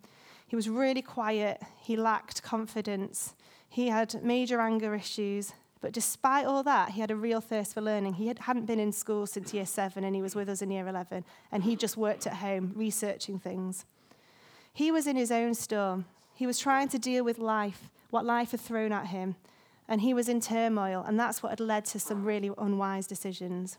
He 0.48 0.56
was 0.56 0.68
really 0.68 1.02
quiet, 1.02 1.62
he 1.80 1.96
lacked 1.96 2.42
confidence, 2.42 3.34
he 3.68 3.88
had 3.88 4.22
major 4.22 4.60
anger 4.60 4.94
issues, 4.94 5.52
but 5.82 5.92
despite 5.92 6.46
all 6.46 6.62
that, 6.62 6.90
he 6.90 7.00
had 7.00 7.10
a 7.10 7.16
real 7.16 7.40
thirst 7.40 7.74
for 7.74 7.80
learning. 7.80 8.14
He 8.14 8.28
had, 8.28 8.38
hadn't 8.38 8.66
been 8.66 8.78
in 8.78 8.92
school 8.92 9.26
since 9.26 9.52
year 9.52 9.66
seven, 9.66 10.04
and 10.04 10.14
he 10.14 10.22
was 10.22 10.36
with 10.36 10.48
us 10.48 10.62
in 10.62 10.70
year 10.70 10.86
11, 10.86 11.24
and 11.50 11.64
he 11.64 11.74
just 11.74 11.96
worked 11.96 12.24
at 12.24 12.34
home 12.34 12.72
researching 12.76 13.40
things. 13.40 13.84
He 14.72 14.92
was 14.92 15.08
in 15.08 15.16
his 15.16 15.32
own 15.32 15.54
storm. 15.54 16.04
He 16.34 16.46
was 16.46 16.60
trying 16.60 16.88
to 16.90 17.00
deal 17.00 17.24
with 17.24 17.38
life, 17.38 17.90
what 18.10 18.24
life 18.24 18.52
had 18.52 18.60
thrown 18.60 18.92
at 18.92 19.08
him, 19.08 19.34
and 19.88 20.00
he 20.00 20.14
was 20.14 20.28
in 20.28 20.40
turmoil, 20.40 21.04
and 21.06 21.18
that's 21.18 21.42
what 21.42 21.50
had 21.50 21.60
led 21.60 21.84
to 21.86 21.98
some 21.98 22.24
really 22.24 22.52
unwise 22.56 23.08
decisions. 23.08 23.76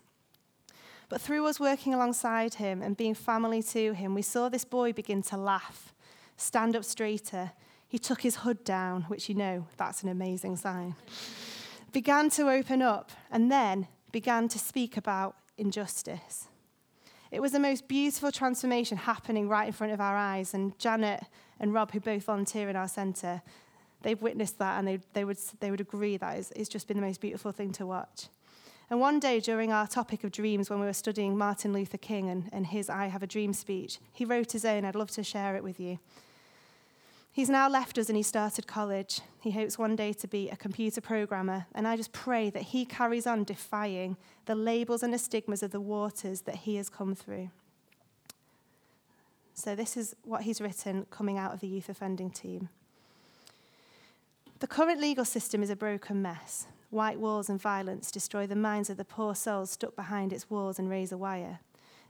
But 1.07 1.21
through 1.21 1.47
us 1.47 1.57
working 1.57 1.93
alongside 1.93 2.55
him 2.55 2.81
and 2.81 2.97
being 2.97 3.15
family 3.15 3.63
to 3.63 3.93
him, 3.93 4.13
we 4.13 4.21
saw 4.23 4.49
this 4.49 4.65
boy 4.65 4.91
begin 4.91 5.21
to 5.23 5.37
laugh, 5.37 5.93
stand 6.35 6.75
up 6.75 6.83
straighter. 6.83 7.53
He 7.87 7.97
took 7.97 8.21
his 8.21 8.37
hood 8.37 8.65
down, 8.65 9.03
which 9.03 9.29
you 9.29 9.35
know, 9.35 9.67
that's 9.77 10.03
an 10.03 10.09
amazing 10.09 10.57
sign 10.57 10.95
began 11.93 12.29
to 12.31 12.49
open 12.49 12.81
up 12.81 13.11
and 13.31 13.51
then 13.51 13.87
began 14.11 14.47
to 14.49 14.59
speak 14.59 14.97
about 14.97 15.35
injustice. 15.57 16.47
It 17.31 17.41
was 17.41 17.51
the 17.51 17.59
most 17.59 17.87
beautiful 17.87 18.31
transformation 18.31 18.97
happening 18.97 19.47
right 19.47 19.67
in 19.67 19.73
front 19.73 19.93
of 19.93 20.01
our 20.01 20.15
eyes. 20.15 20.53
And 20.53 20.77
Janet 20.77 21.23
and 21.59 21.73
Rob, 21.73 21.91
who 21.91 21.99
both 21.99 22.23
volunteer 22.23 22.69
in 22.69 22.75
our 22.75 22.87
centre, 22.87 23.41
they've 24.01 24.21
witnessed 24.21 24.59
that 24.59 24.77
and 24.77 24.87
they, 24.87 24.99
they, 25.13 25.23
would, 25.23 25.37
they 25.59 25.71
would 25.71 25.81
agree 25.81 26.17
that 26.17 26.37
it's, 26.37 26.51
it's 26.51 26.69
just 26.69 26.87
been 26.87 26.97
the 26.97 27.05
most 27.05 27.21
beautiful 27.21 27.51
thing 27.51 27.71
to 27.73 27.85
watch. 27.85 28.27
And 28.89 28.99
one 28.99 29.19
day 29.19 29.39
during 29.39 29.71
our 29.71 29.87
topic 29.87 30.23
of 30.23 30.31
dreams, 30.31 30.69
when 30.69 30.79
we 30.79 30.85
were 30.85 30.93
studying 30.93 31.37
Martin 31.37 31.73
Luther 31.73 31.97
King 31.97 32.29
and, 32.29 32.49
and 32.51 32.67
his 32.67 32.89
I 32.89 33.07
Have 33.07 33.23
a 33.23 33.27
Dream 33.27 33.53
speech, 33.53 33.97
he 34.11 34.25
wrote 34.25 34.51
his 34.51 34.65
own. 34.65 34.85
I'd 34.85 34.93
love 34.93 35.09
to 35.11 35.23
share 35.23 35.55
it 35.55 35.63
with 35.63 35.79
you. 35.79 35.97
He's 37.33 37.49
now 37.49 37.67
left 37.67 37.97
us 37.97 38.09
and 38.09 38.15
he 38.15 38.21
started 38.21 38.67
college. 38.67 39.21
He 39.39 39.49
hopes 39.49 39.79
one 39.79 39.95
day 39.95 40.13
to 40.13 40.27
be 40.27 40.49
a 40.49 40.55
computer 40.55 41.01
programmer, 41.01 41.65
and 41.73 41.87
I 41.87 41.97
just 41.97 42.11
pray 42.11 42.51
that 42.51 42.61
he 42.61 42.85
carries 42.85 43.25
on 43.25 43.43
defying 43.43 44.17
the 44.45 44.53
labels 44.53 45.01
and 45.01 45.11
the 45.11 45.17
stigmas 45.17 45.63
of 45.63 45.71
the 45.71 45.81
waters 45.81 46.41
that 46.41 46.57
he 46.57 46.75
has 46.75 46.89
come 46.89 47.15
through. 47.15 47.49
So, 49.55 49.75
this 49.75 49.97
is 49.97 50.15
what 50.23 50.43
he's 50.43 50.61
written 50.61 51.07
coming 51.09 51.39
out 51.39 51.55
of 51.55 51.59
the 51.59 51.67
youth 51.67 51.89
offending 51.89 52.29
team. 52.29 52.69
The 54.59 54.67
current 54.67 55.01
legal 55.01 55.25
system 55.25 55.63
is 55.63 55.71
a 55.71 55.75
broken 55.75 56.21
mess. 56.21 56.67
White 56.91 57.19
walls 57.19 57.49
and 57.49 57.59
violence 57.59 58.11
destroy 58.11 58.45
the 58.45 58.55
minds 58.55 58.91
of 58.91 58.97
the 58.97 59.05
poor 59.05 59.33
souls 59.33 59.71
stuck 59.71 59.95
behind 59.95 60.31
its 60.31 60.51
walls 60.51 60.77
and 60.77 60.87
razor 60.87 61.17
wire. 61.17 61.59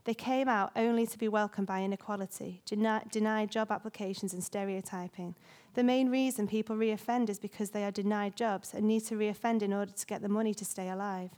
They 0.04 0.14
came 0.14 0.48
out 0.48 0.70
only 0.76 1.06
to 1.06 1.18
be 1.18 1.28
welcomed 1.28 1.66
by 1.66 1.82
inequality, 1.82 2.60
denied 2.66 3.50
job 3.50 3.70
applications, 3.70 4.34
and 4.34 4.44
stereotyping. 4.44 5.34
The 5.74 5.82
main 5.82 6.10
reason 6.10 6.46
people 6.46 6.76
reoffend 6.76 7.30
is 7.30 7.38
because 7.38 7.70
they 7.70 7.84
are 7.84 7.90
denied 7.90 8.36
jobs 8.36 8.74
and 8.74 8.86
need 8.86 9.06
to 9.06 9.16
reoffend 9.16 9.62
in 9.62 9.72
order 9.72 9.92
to 9.92 10.06
get 10.06 10.20
the 10.20 10.28
money 10.28 10.52
to 10.54 10.64
stay 10.64 10.90
alive. 10.90 11.30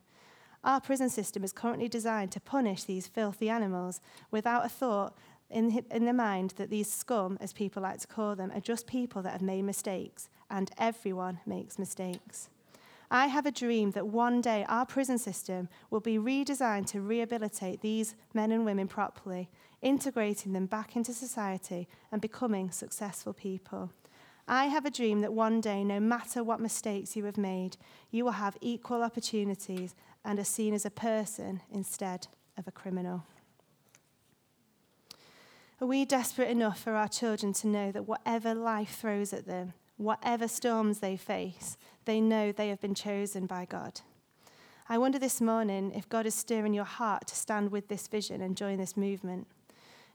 Our 0.64 0.80
prison 0.80 1.10
system 1.10 1.44
is 1.44 1.52
currently 1.52 1.88
designed 1.88 2.32
to 2.32 2.40
punish 2.40 2.82
these 2.82 3.06
filthy 3.06 3.48
animals 3.48 4.00
without 4.32 4.66
a 4.66 4.68
thought 4.68 5.16
in, 5.48 5.84
in 5.92 6.04
their 6.04 6.12
mind 6.12 6.54
that 6.56 6.70
these 6.70 6.92
scum, 6.92 7.38
as 7.40 7.52
people 7.52 7.84
like 7.84 8.00
to 8.00 8.08
call 8.08 8.34
them, 8.34 8.50
are 8.52 8.60
just 8.60 8.88
people 8.88 9.22
that 9.22 9.32
have 9.32 9.42
made 9.42 9.62
mistakes, 9.62 10.28
and 10.50 10.72
everyone 10.76 11.38
makes 11.46 11.78
mistakes. 11.78 12.48
I 13.10 13.26
have 13.26 13.46
a 13.46 13.52
dream 13.52 13.92
that 13.92 14.08
one 14.08 14.40
day 14.40 14.64
our 14.68 14.84
prison 14.84 15.18
system 15.18 15.68
will 15.90 16.00
be 16.00 16.18
redesigned 16.18 16.86
to 16.88 17.00
rehabilitate 17.00 17.80
these 17.80 18.14
men 18.34 18.50
and 18.52 18.64
women 18.64 18.88
properly, 18.88 19.48
integrating 19.80 20.52
them 20.52 20.66
back 20.66 20.96
into 20.96 21.12
society 21.12 21.88
and 22.10 22.20
becoming 22.20 22.70
successful 22.70 23.32
people. 23.32 23.92
I 24.48 24.66
have 24.66 24.84
a 24.84 24.90
dream 24.90 25.22
that 25.22 25.32
one 25.32 25.60
day, 25.60 25.82
no 25.82 25.98
matter 25.98 26.42
what 26.44 26.60
mistakes 26.60 27.16
you 27.16 27.24
have 27.24 27.36
made, 27.36 27.76
you 28.10 28.24
will 28.24 28.32
have 28.32 28.56
equal 28.60 29.02
opportunities 29.02 29.94
and 30.24 30.38
are 30.38 30.44
seen 30.44 30.74
as 30.74 30.86
a 30.86 30.90
person 30.90 31.60
instead 31.72 32.28
of 32.56 32.66
a 32.68 32.72
criminal. 32.72 33.24
Are 35.80 35.86
we 35.86 36.04
desperate 36.04 36.48
enough 36.48 36.80
for 36.80 36.92
our 36.92 37.08
children 37.08 37.52
to 37.54 37.66
know 37.66 37.92
that 37.92 38.08
whatever 38.08 38.54
life 38.54 38.96
throws 38.98 39.32
at 39.32 39.46
them, 39.46 39.74
whatever 39.96 40.48
storms 40.48 41.00
they 41.00 41.16
face, 41.16 41.76
they 42.06 42.20
know 42.20 42.50
they 42.50 42.68
have 42.68 42.80
been 42.80 42.94
chosen 42.94 43.46
by 43.46 43.66
God. 43.66 44.00
I 44.88 44.98
wonder 44.98 45.18
this 45.18 45.40
morning 45.40 45.92
if 45.94 46.08
God 46.08 46.26
is 46.26 46.34
stirring 46.34 46.72
your 46.72 46.84
heart 46.84 47.26
to 47.26 47.36
stand 47.36 47.72
with 47.72 47.88
this 47.88 48.06
vision 48.06 48.40
and 48.40 48.56
join 48.56 48.78
this 48.78 48.96
movement. 48.96 49.48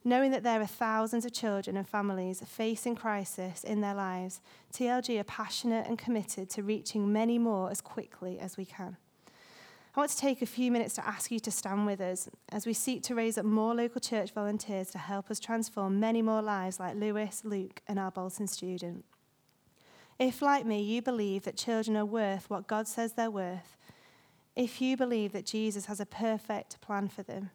Knowing 0.03 0.31
that 0.31 0.43
there 0.43 0.61
are 0.61 0.65
thousands 0.65 1.25
of 1.25 1.33
children 1.33 1.77
and 1.77 1.87
families 1.87 2.41
facing 2.47 2.95
crisis 2.95 3.63
in 3.63 3.81
their 3.81 3.93
lives, 3.93 4.41
TLG 4.73 5.19
are 5.19 5.25
passionate 5.25 5.85
and 5.87 5.99
committed 5.99 6.49
to 6.49 6.63
reaching 6.63 7.11
many 7.11 7.37
more 7.37 7.69
as 7.69 7.81
quickly 7.81 8.39
as 8.39 8.57
we 8.57 8.65
can. 8.65 8.97
I 9.93 9.99
want 9.99 10.09
to 10.11 10.17
take 10.17 10.41
a 10.41 10.45
few 10.45 10.71
minutes 10.71 10.95
to 10.95 11.05
ask 11.05 11.29
you 11.31 11.39
to 11.41 11.51
stand 11.51 11.85
with 11.85 11.99
us 11.99 12.29
as 12.49 12.65
we 12.65 12.71
seek 12.71 13.03
to 13.03 13.15
raise 13.15 13.37
up 13.37 13.45
more 13.45 13.75
local 13.75 13.99
church 13.99 14.31
volunteers 14.31 14.89
to 14.91 14.97
help 14.97 15.29
us 15.29 15.39
transform 15.39 15.99
many 15.99 16.21
more 16.21 16.41
lives 16.41 16.79
like 16.79 16.95
Lewis, 16.95 17.41
Luke, 17.43 17.81
and 17.89 17.99
our 17.99 18.09
Bolton 18.09 18.47
student. 18.47 19.03
If, 20.19 20.41
like 20.41 20.65
me, 20.65 20.81
you 20.81 21.01
believe 21.01 21.43
that 21.43 21.57
children 21.57 21.97
are 21.97 22.05
worth 22.05 22.49
what 22.49 22.67
God 22.67 22.87
says 22.87 23.13
they're 23.13 23.31
worth, 23.31 23.77
if 24.55 24.81
you 24.81 24.97
believe 24.97 25.31
that 25.31 25.45
Jesus 25.45 25.85
has 25.85 25.99
a 25.99 26.05
perfect 26.05 26.79
plan 26.81 27.07
for 27.07 27.23
them, 27.23 27.49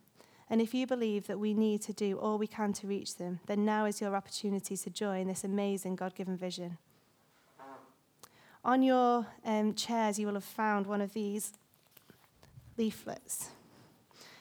and 0.49 0.61
if 0.61 0.75
you 0.75 0.87
believe 0.87 1.27
that 1.27 1.39
we 1.39 1.55
need 1.55 1.83
to 1.83 1.93
do 1.93 2.19
all 2.19 2.39
we 2.39 2.47
can 2.47 2.73
to 2.75 2.87
reach 2.87 3.17
them, 3.17 3.41
then 3.47 3.65
now 3.65 3.85
is 3.85 4.01
your 4.01 4.15
opportunity 4.15 4.77
to 4.77 4.91
join 4.91 5.27
this 5.27 5.45
amazing 5.45 5.97
God 5.97 6.15
given 6.15 6.37
vision. 6.37 6.79
On 8.65 8.83
your 8.83 9.27
um, 9.45 9.75
chairs, 9.75 10.19
you 10.19 10.27
will 10.27 10.35
have 10.35 10.45
found 10.45 10.87
one 10.87 11.01
of 11.01 11.13
these 11.13 11.53
leaflets. 12.77 13.51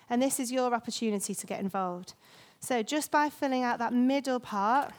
And 0.10 0.22
this 0.22 0.40
is 0.40 0.52
your 0.52 0.74
opportunity 0.74 1.34
to 1.34 1.46
get 1.46 1.60
involved. 1.60 2.14
So, 2.60 2.82
just 2.82 3.12
by 3.12 3.30
filling 3.30 3.64
out 3.64 3.80
that 3.80 3.94
middle 3.94 4.40
part, 4.40 4.92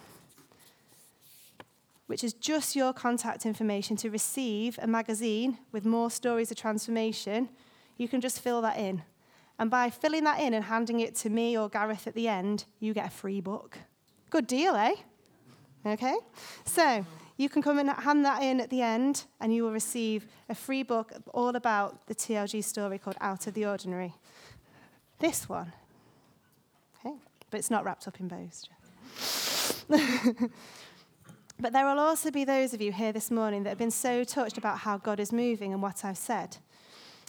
which 2.06 2.22
is 2.22 2.32
just 2.32 2.76
your 2.76 2.92
contact 2.92 3.44
information 3.44 3.96
to 3.96 4.10
receive 4.10 4.78
a 4.80 4.86
magazine 4.86 5.58
with 5.72 5.84
more 5.84 6.10
stories 6.10 6.50
of 6.50 6.56
transformation, 6.56 7.48
you 7.96 8.08
can 8.08 8.20
just 8.20 8.40
fill 8.40 8.62
that 8.62 8.78
in. 8.78 9.02
And 9.58 9.70
by 9.70 9.90
filling 9.90 10.24
that 10.24 10.40
in 10.40 10.54
and 10.54 10.64
handing 10.64 11.00
it 11.00 11.14
to 11.16 11.30
me 11.30 11.56
or 11.56 11.68
Gareth 11.68 12.06
at 12.06 12.14
the 12.14 12.28
end, 12.28 12.64
you 12.78 12.92
get 12.92 13.06
a 13.06 13.10
free 13.10 13.40
book. 13.40 13.78
Good 14.30 14.46
deal, 14.46 14.74
eh? 14.74 14.94
Okay? 15.84 16.16
So, 16.64 17.06
you 17.36 17.48
can 17.48 17.62
come 17.62 17.78
and 17.78 17.90
hand 17.90 18.24
that 18.24 18.42
in 18.42 18.60
at 18.60 18.70
the 18.70 18.82
end, 18.82 19.24
and 19.40 19.54
you 19.54 19.64
will 19.64 19.72
receive 19.72 20.26
a 20.48 20.54
free 20.54 20.82
book 20.82 21.12
all 21.32 21.54
about 21.54 22.06
the 22.06 22.14
TLG 22.14 22.62
story 22.64 22.98
called 22.98 23.16
Out 23.20 23.46
of 23.46 23.54
the 23.54 23.66
Ordinary. 23.66 24.14
This 25.18 25.48
one. 25.48 25.72
Okay? 26.98 27.14
But 27.50 27.58
it's 27.58 27.70
not 27.70 27.84
wrapped 27.84 28.08
up 28.08 28.20
in 28.20 28.28
bows. 28.28 28.68
But 31.58 31.72
there 31.72 31.86
will 31.86 31.98
also 31.98 32.30
be 32.30 32.44
those 32.44 32.74
of 32.74 32.82
you 32.82 32.92
here 32.92 33.12
this 33.12 33.30
morning 33.30 33.62
that 33.62 33.70
have 33.70 33.78
been 33.78 33.90
so 33.90 34.24
touched 34.24 34.58
about 34.58 34.80
how 34.80 34.98
God 34.98 35.18
is 35.18 35.32
moving 35.32 35.72
and 35.72 35.80
what 35.80 36.04
I've 36.04 36.18
said. 36.18 36.58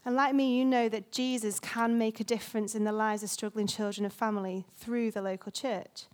And 0.06 0.16
like 0.16 0.36
me, 0.36 0.58
you 0.58 0.66
know 0.66 0.90
that 0.90 1.12
Jesus 1.12 1.60
can 1.60 1.98
make 1.98 2.20
a 2.20 2.26
difference 2.26 2.76
in 2.76 2.84
the 2.84 2.92
lives 2.92 3.24
of 3.24 3.30
struggling 3.30 3.68
children 3.68 4.04
and 4.04 4.14
family 4.14 4.66
through 4.76 5.12
the 5.12 5.22
local 5.22 5.52
church. 5.52 6.06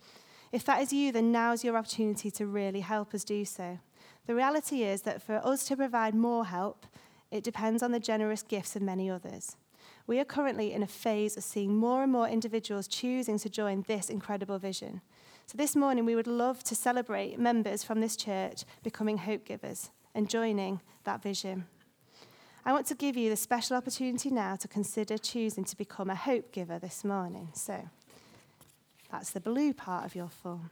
If 0.52 0.64
that 0.66 0.82
is 0.82 0.94
you, 0.94 1.12
then 1.12 1.32
now's 1.32 1.64
your 1.64 1.76
opportunity 1.76 2.30
to 2.32 2.46
really 2.46 2.82
help 2.82 3.16
us 3.16 3.24
do 3.24 3.46
so. 3.46 3.80
The 4.28 4.36
reality 4.36 4.84
is 4.84 5.02
that 5.02 5.22
for 5.22 5.42
us 5.44 5.66
to 5.66 5.76
provide 5.76 6.14
more 6.14 6.46
help, 6.46 6.86
it 7.32 7.44
depends 7.44 7.82
on 7.82 7.92
the 7.92 8.00
generous 8.00 8.44
gifts 8.44 8.76
of 8.76 8.84
many 8.84 9.10
others. 9.10 9.58
We 10.06 10.20
are 10.20 10.26
currently 10.26 10.72
in 10.72 10.84
a 10.84 10.88
phase 10.88 11.36
of 11.36 11.44
seeing 11.44 11.76
more 11.76 12.04
and 12.04 12.12
more 12.12 12.28
individuals 12.28 12.88
choosing 12.88 13.40
to 13.40 13.50
join 13.50 13.84
this 13.88 14.10
incredible 14.10 14.60
vision. 14.60 15.02
So 15.46 15.58
this 15.58 15.76
morning, 15.76 16.06
we 16.06 16.16
would 16.16 16.28
love 16.28 16.64
to 16.64 16.76
celebrate 16.76 17.38
members 17.38 17.84
from 17.84 18.00
this 18.00 18.16
church 18.16 18.64
becoming 18.82 19.18
hope 19.20 19.46
givers 19.46 19.92
and 20.16 20.30
joining 20.30 20.82
that 21.04 21.22
vision. 21.22 21.66
I 22.66 22.72
want 22.72 22.88
to 22.88 22.96
give 22.96 23.18
you 23.18 23.30
the 23.30 23.36
special 23.36 23.76
opportunity 23.76 24.30
now 24.30 24.56
to 24.56 24.68
consider 24.68 25.18
choosing 25.18 25.66
to 25.66 25.78
become 25.78 26.10
a 26.10 26.16
hope 26.16 26.54
giver 26.54 26.80
this 26.80 27.04
morning. 27.04 27.50
So 27.54 27.90
that's 29.12 29.32
the 29.32 29.42
blue 29.42 29.74
part 29.74 30.06
of 30.06 30.16
your 30.16 30.30
form. 30.30 30.70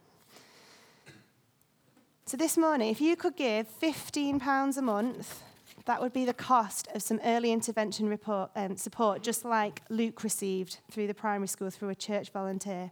So 2.24 2.38
this 2.38 2.56
morning, 2.56 2.88
if 2.90 3.00
you 3.00 3.14
could 3.14 3.36
give 3.36 3.68
£15 3.78 4.76
a 4.78 4.82
month, 4.82 5.42
that 5.84 6.00
would 6.00 6.14
be 6.14 6.24
the 6.24 6.32
cost 6.32 6.88
of 6.94 7.02
some 7.02 7.20
early 7.24 7.52
intervention 7.52 8.08
report, 8.08 8.50
um, 8.56 8.76
support, 8.76 9.22
just 9.22 9.44
like 9.44 9.82
Luke 9.90 10.24
received 10.24 10.78
through 10.90 11.08
the 11.08 11.14
primary 11.14 11.48
school 11.48 11.68
through 11.68 11.90
a 11.90 11.94
church 11.94 12.30
volunteer. 12.30 12.90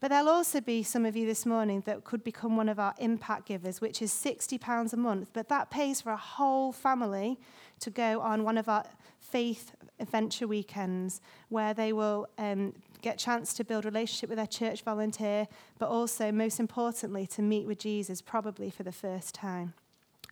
But 0.00 0.08
there'll 0.08 0.28
also 0.28 0.60
be 0.60 0.82
some 0.82 1.06
of 1.06 1.16
you 1.16 1.26
this 1.26 1.46
morning 1.46 1.82
that 1.86 2.04
could 2.04 2.22
become 2.22 2.56
one 2.56 2.68
of 2.68 2.78
our 2.78 2.94
impact 2.98 3.46
givers, 3.46 3.80
which 3.80 4.02
is 4.02 4.12
£60 4.12 4.92
a 4.92 4.96
month. 4.96 5.30
But 5.32 5.48
that 5.48 5.70
pays 5.70 6.00
for 6.00 6.10
a 6.10 6.16
whole 6.16 6.72
family 6.72 7.38
to 7.80 7.90
go 7.90 8.20
on 8.20 8.44
one 8.44 8.58
of 8.58 8.68
our 8.68 8.84
faith 9.18 9.72
adventure 9.98 10.46
weekends 10.46 11.20
where 11.48 11.72
they 11.72 11.92
will 11.92 12.28
um, 12.38 12.74
get 13.00 13.14
a 13.14 13.24
chance 13.24 13.54
to 13.54 13.64
build 13.64 13.84
relationship 13.84 14.28
with 14.28 14.36
their 14.36 14.46
church 14.46 14.82
volunteer, 14.82 15.48
but 15.78 15.88
also, 15.88 16.30
most 16.30 16.60
importantly, 16.60 17.26
to 17.28 17.42
meet 17.42 17.66
with 17.66 17.78
Jesus, 17.78 18.20
probably 18.20 18.70
for 18.70 18.82
the 18.82 18.92
first 18.92 19.34
time. 19.34 19.74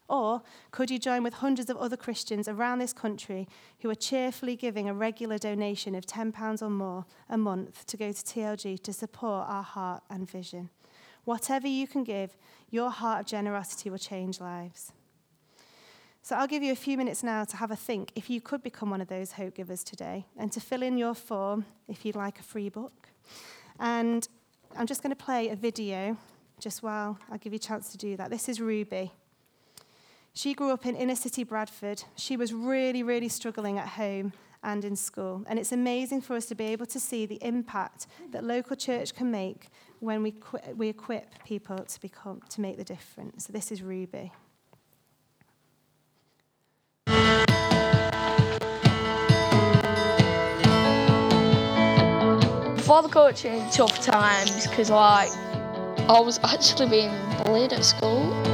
Or 0.09 0.43
could 0.71 0.91
you 0.91 0.99
join 0.99 1.23
with 1.23 1.35
hundreds 1.35 1.71
of 1.71 1.79
other 1.79 1.97
Christians 1.97 2.47
around 2.47 2.79
this 2.79 2.93
country 2.93 3.49
who 3.81 3.89
are 3.89 3.95
cheerfully 3.95 4.55
giving 4.55 4.89
a 4.89 4.95
regular 4.95 5.39
donation 5.39 5.95
of 5.95 6.05
£10 6.05 6.63
or 6.63 6.71
more 6.71 7.07
a 7.29 7.39
month 7.39 7.87
to 7.87 7.97
go 7.97 8.13
to 8.13 8.23
TLG 8.23 8.83
to 8.83 8.93
support 8.93 9.47
our 9.49 9.63
heart 9.63 10.03
and 10.11 10.31
vision? 10.31 10.69
Whatever 11.25 11.67
you 11.67 11.87
can 11.87 12.05
give, 12.05 12.37
your 12.71 12.91
heart 12.91 13.21
of 13.21 13.27
generosity 13.27 13.89
will 13.89 13.99
change 13.99 14.41
lives. 14.41 14.93
So 16.21 16.37
I'll 16.37 16.47
give 16.47 16.63
you 16.63 16.73
a 16.73 16.77
few 16.77 16.97
minutes 16.97 17.23
now 17.23 17.45
to 17.45 17.57
have 17.57 17.71
a 17.71 17.77
think 17.77 18.11
if 18.15 18.31
you 18.31 18.41
could 18.41 18.63
become 18.63 18.91
one 18.91 19.01
of 19.01 19.09
those 19.09 19.33
hope 19.33 19.55
givers 19.55 19.85
today 19.85 20.27
and 20.39 20.51
to 20.53 20.61
fill 20.61 20.83
in 20.83 20.97
your 20.97 21.15
form 21.15 21.65
if 21.89 22.05
you'd 22.05 22.17
like 22.17 22.41
a 22.41 22.43
free 22.43 22.69
book. 22.69 23.09
And 23.79 24.27
I'm 24.77 24.87
just 24.87 25.03
going 25.03 25.15
to 25.15 25.23
play 25.23 25.49
a 25.49 25.57
video 25.57 26.17
just 26.61 26.83
while 26.83 27.19
I 27.31 27.37
give 27.37 27.53
you 27.53 27.57
a 27.57 27.61
chance 27.61 27.91
to 27.93 27.99
do 27.99 28.17
that. 28.17 28.31
This 28.31 28.49
is 28.49 28.61
Ruby. 28.61 29.13
She 30.37 30.53
grew 30.53 30.73
up 30.73 30.85
in 30.85 30.97
inner 30.97 31.15
city 31.15 31.45
Bradford. 31.45 32.03
She 32.17 32.37
was 32.37 32.53
really, 32.53 33.05
really 33.05 33.29
struggling 33.29 33.79
at 33.79 33.87
home 33.87 34.33
and 34.65 34.85
in 34.85 34.97
school. 34.97 35.45
And 35.47 35.61
it's 35.61 35.71
amazing 35.71 36.23
for 36.23 36.35
us 36.35 36.47
to 36.47 36.57
be 36.57 36.65
able 36.65 36.87
to 36.87 36.99
see 36.99 37.25
the 37.25 37.39
impact 37.41 38.09
that 38.33 38.43
local 38.43 38.75
church 38.75 39.15
can 39.15 39.31
make 39.31 39.69
when 40.01 40.25
we, 40.25 40.33
qu- 40.33 40.59
we 40.75 40.89
equip 40.89 41.45
people 41.45 41.79
to, 41.79 42.01
become, 42.01 42.41
to 42.49 42.61
make 42.61 42.79
the 42.79 42.83
difference. 42.83 43.47
So 43.47 43.53
this 43.53 43.71
is 43.71 43.81
Ruby. 43.81 44.33
Father 52.83 53.09
coaching 53.09 53.65
tough 53.71 54.01
times 54.05 54.67
because 54.67 54.91
like 54.91 55.31
I 56.09 56.21
was 56.21 56.41
actually 56.43 56.89
being 56.91 57.13
bullied 57.45 57.73
at 57.73 57.85
school. 57.85 58.54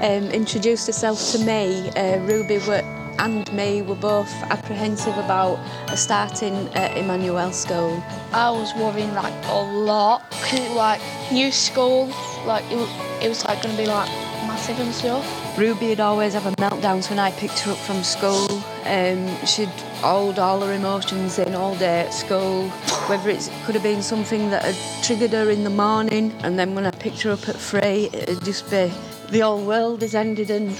Um, 0.00 0.24
introduced 0.30 0.86
herself 0.86 1.18
to 1.32 1.38
me, 1.38 1.90
uh, 1.90 2.18
Ruby 2.20 2.58
were, 2.58 2.82
and 3.18 3.52
me 3.52 3.82
were 3.82 3.94
both 3.94 4.32
apprehensive 4.44 5.16
about 5.18 5.58
starting 5.96 6.54
at 6.74 6.96
Emmanuel 6.96 7.52
School. 7.52 8.02
I 8.32 8.50
was 8.50 8.74
worrying 8.74 9.12
like 9.14 9.34
a 9.46 9.60
lot 9.60 10.28
because 10.30 10.70
like 10.70 11.00
new 11.30 11.52
school, 11.52 12.06
like 12.46 12.64
it, 12.70 13.24
it 13.24 13.28
was 13.28 13.44
like 13.44 13.62
going 13.62 13.76
to 13.76 13.82
be 13.82 13.86
like 13.86 14.08
massive 14.46 14.80
and 14.80 14.94
stuff. 14.94 15.58
Ruby 15.58 15.88
would 15.88 16.00
always 16.00 16.32
have 16.32 16.46
a 16.46 16.52
meltdowns 16.52 17.10
when 17.10 17.18
I 17.18 17.30
picked 17.32 17.58
her 17.60 17.72
up 17.72 17.78
from 17.78 18.02
school. 18.02 18.48
Um, 18.86 19.28
she'd 19.44 19.68
hold 20.00 20.38
all 20.38 20.60
her 20.60 20.72
emotions 20.72 21.38
in 21.38 21.54
all 21.54 21.74
day 21.76 22.00
at 22.06 22.14
school, 22.14 22.68
whether 23.08 23.28
it 23.28 23.50
could 23.64 23.74
have 23.74 23.84
been 23.84 24.02
something 24.02 24.48
that 24.48 24.64
had 24.64 25.04
triggered 25.04 25.32
her 25.32 25.50
in 25.50 25.64
the 25.64 25.70
morning, 25.70 26.32
and 26.42 26.58
then 26.58 26.74
when 26.74 26.86
I 26.86 26.90
picked 26.90 27.20
her 27.22 27.32
up 27.32 27.46
at 27.48 27.56
three, 27.56 28.08
it'd 28.14 28.42
just 28.44 28.70
be 28.70 28.90
the 29.30 29.40
whole 29.40 29.64
world 29.64 30.02
has 30.02 30.14
ended 30.14 30.50
and 30.50 30.76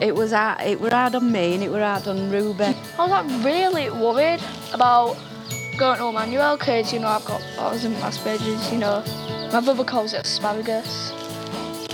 it 0.00 0.14
was 0.14 0.32
hard, 0.32 0.60
it 0.62 0.80
were 0.80 0.90
hard 0.90 1.14
on 1.14 1.30
me 1.30 1.54
and 1.54 1.62
it 1.62 1.70
were 1.70 1.80
hard 1.80 2.06
on 2.06 2.30
Ruby. 2.30 2.64
I 2.64 2.74
was 2.98 3.10
like 3.10 3.44
really 3.44 3.90
worried 3.90 4.40
about 4.72 5.16
going 5.76 5.98
to 5.98 6.06
Emmanuel 6.06 6.56
because 6.56 6.92
you 6.92 6.98
know 6.98 7.08
I've 7.08 7.24
got 7.24 7.40
autism 7.56 7.94
and 7.94 8.02
Asperger's, 8.02 8.72
you 8.72 8.78
know. 8.78 9.02
My 9.52 9.60
brother 9.60 9.84
calls 9.84 10.12
it 10.12 10.26
asparagus. 10.26 11.12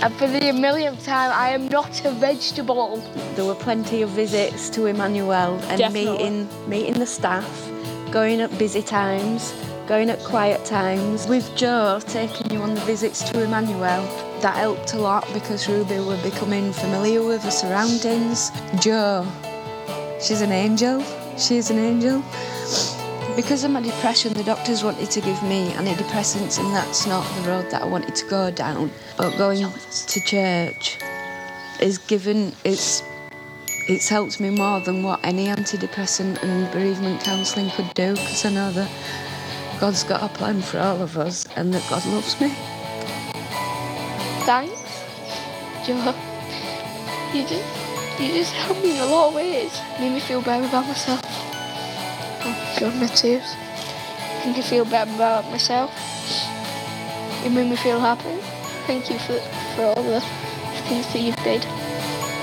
And 0.01 0.13
for 0.15 0.27
the 0.27 0.51
millionth 0.51 1.05
time, 1.05 1.31
I 1.33 1.49
am 1.49 1.67
not 1.69 2.03
a 2.05 2.11
vegetable. 2.11 2.97
There 3.35 3.45
were 3.45 3.55
plenty 3.55 4.01
of 4.01 4.09
visits 4.09 4.69
to 4.71 4.87
Emmanuel 4.87 5.57
and 5.69 5.77
Definitely. 5.79 6.11
meeting 6.11 6.69
meeting 6.69 6.99
the 6.99 7.05
staff, 7.05 7.47
going 8.11 8.41
at 8.41 8.55
busy 8.57 8.81
times, 8.81 9.53
going 9.87 10.09
at 10.09 10.19
quiet 10.19 10.65
times. 10.65 11.27
With 11.27 11.55
Joe 11.55 11.99
taking 12.05 12.51
you 12.51 12.61
on 12.61 12.73
the 12.73 12.81
visits 12.81 13.23
to 13.29 13.43
Emmanuel, 13.43 14.03
that 14.41 14.55
helped 14.55 14.93
a 14.93 14.97
lot 14.97 15.27
because 15.33 15.67
Ruby 15.67 15.99
were 15.99 16.21
becoming 16.23 16.73
familiar 16.73 17.23
with 17.23 17.43
the 17.43 17.51
surroundings. 17.51 18.51
Joe, 18.79 19.27
she's 20.19 20.41
an 20.41 20.51
angel. 20.51 21.03
She's 21.37 21.69
an 21.69 21.77
angel. 21.77 22.23
Because 23.35 23.63
of 23.63 23.71
my 23.71 23.81
depression, 23.81 24.33
the 24.33 24.43
doctors 24.43 24.83
wanted 24.83 25.11
to 25.11 25.21
give 25.21 25.41
me 25.43 25.69
antidepressants, 25.71 26.57
and 26.57 26.73
that's 26.73 27.05
not 27.05 27.25
the 27.35 27.49
road 27.49 27.69
that 27.71 27.81
I 27.81 27.85
wanted 27.85 28.15
to 28.15 28.25
go 28.27 28.49
down. 28.49 28.89
But 29.17 29.37
going 29.37 29.59
to 29.61 30.19
church 30.21 30.97
is 31.81 31.97
given 31.97 32.53
it's 32.63 33.03
it's 33.87 34.09
helped 34.09 34.39
me 34.39 34.49
more 34.49 34.79
than 34.79 35.03
what 35.03 35.19
any 35.23 35.45
antidepressant 35.45 36.41
and 36.41 36.71
bereavement 36.71 37.21
counselling 37.21 37.69
could 37.71 37.93
do 37.93 38.11
because 38.13 38.45
I 38.45 38.51
know 38.51 38.71
that 38.71 38.89
God's 39.79 40.03
got 40.03 40.23
a 40.23 40.27
plan 40.29 40.61
for 40.61 40.79
all 40.79 41.01
of 41.01 41.17
us 41.17 41.45
and 41.55 41.73
that 41.73 41.83
God 41.89 42.05
loves 42.07 42.39
me. 42.39 42.49
Thanks, 44.45 44.73
Joe. 45.85 46.15
You 47.33 47.43
just, 47.43 48.19
you 48.19 48.27
just 48.29 48.53
helped 48.53 48.81
me 48.81 48.97
in 48.97 49.03
a 49.03 49.07
lot 49.07 49.29
of 49.29 49.35
ways. 49.35 49.79
Made 49.99 50.13
me 50.13 50.19
feel 50.19 50.41
better 50.41 50.65
about 50.65 50.87
myself. 50.87 51.21
Oh, 52.45 52.75
God, 52.79 52.95
my 52.95 53.07
tears. 53.07 53.55
Made 54.45 54.55
me 54.55 54.61
feel 54.61 54.85
better 54.85 55.11
about 55.13 55.49
myself. 55.51 55.91
It 57.43 57.51
made 57.51 57.69
me 57.69 57.75
feel 57.75 57.99
happy. 57.99 58.37
Thank 58.87 59.09
you 59.09 59.19
for, 59.19 59.37
for 59.75 59.83
all 59.83 60.03
the 60.03 60.21
things 60.87 61.05
that 61.11 61.19
you've 61.19 61.35
did. 61.43 61.65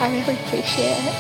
I 0.00 0.10
really 0.10 0.34
appreciate 0.44 0.98
it. 0.98 1.14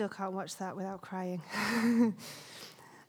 Still 0.00 0.08
can't 0.08 0.32
watch 0.32 0.56
that 0.56 0.74
without 0.74 1.02
crying. 1.02 1.42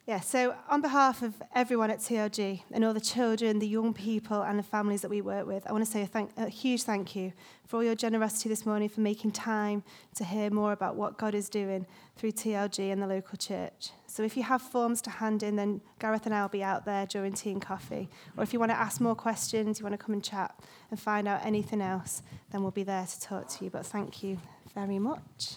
yeah, 0.08 0.20
so 0.20 0.54
on 0.70 0.82
behalf 0.82 1.22
of 1.22 1.42
everyone 1.56 1.90
at 1.90 2.00
TLG 2.00 2.64
and 2.70 2.84
all 2.84 2.94
the 2.94 3.00
children, 3.00 3.60
the 3.60 3.68
young 3.68 3.94
people, 3.94 4.42
and 4.42 4.60
the 4.60 4.64
families 4.64 5.00
that 5.00 5.10
we 5.10 5.22
work 5.22 5.48
with, 5.48 5.66
I 5.66 5.72
want 5.72 5.86
to 5.86 5.90
say 5.90 6.02
a, 6.02 6.06
thank, 6.06 6.32
a 6.36 6.50
huge 6.50 6.84
thank 6.84 7.16
you 7.16 7.32
for 7.66 7.78
all 7.78 7.84
your 7.86 7.96
generosity 7.96 8.50
this 8.50 8.66
morning, 8.66 8.90
for 8.90 9.00
making 9.00 9.32
time 9.32 9.84
to 10.16 10.26
hear 10.26 10.50
more 10.50 10.74
about 10.74 10.98
what 10.98 11.18
God 11.18 11.34
is 11.34 11.48
doing 11.48 11.86
through 12.18 12.34
TLG 12.34 12.92
and 12.92 13.02
the 13.02 13.08
local 13.08 13.38
church. 13.38 13.92
So 14.06 14.24
if 14.24 14.36
you 14.36 14.44
have 14.44 14.62
forms 14.62 15.02
to 15.04 15.10
hand 15.10 15.44
in, 15.44 15.56
then 15.56 15.80
Gareth 15.98 16.26
and 16.26 16.36
I 16.36 16.42
will 16.42 16.50
be 16.50 16.62
out 16.62 16.84
there 16.84 17.06
during 17.06 17.32
tea 17.32 17.52
and 17.52 17.62
coffee. 17.62 18.10
Or 18.36 18.44
if 18.44 18.52
you 18.52 18.60
want 18.60 18.74
to 18.74 18.78
ask 18.78 19.00
more 19.00 19.16
questions, 19.16 19.80
you 19.80 19.86
want 19.86 19.98
to 19.98 20.06
come 20.06 20.12
and 20.12 20.22
chat 20.22 20.54
and 20.90 21.00
find 21.00 21.26
out 21.26 21.40
anything 21.46 21.80
else, 21.80 22.22
then 22.52 22.64
we'll 22.64 22.72
be 22.72 22.84
there 22.84 23.06
to 23.06 23.22
talk 23.22 23.48
to 23.48 23.64
you. 23.64 23.72
But 23.72 23.86
thank 23.86 24.22
you 24.24 24.40
very 24.76 25.00
much. 25.00 25.56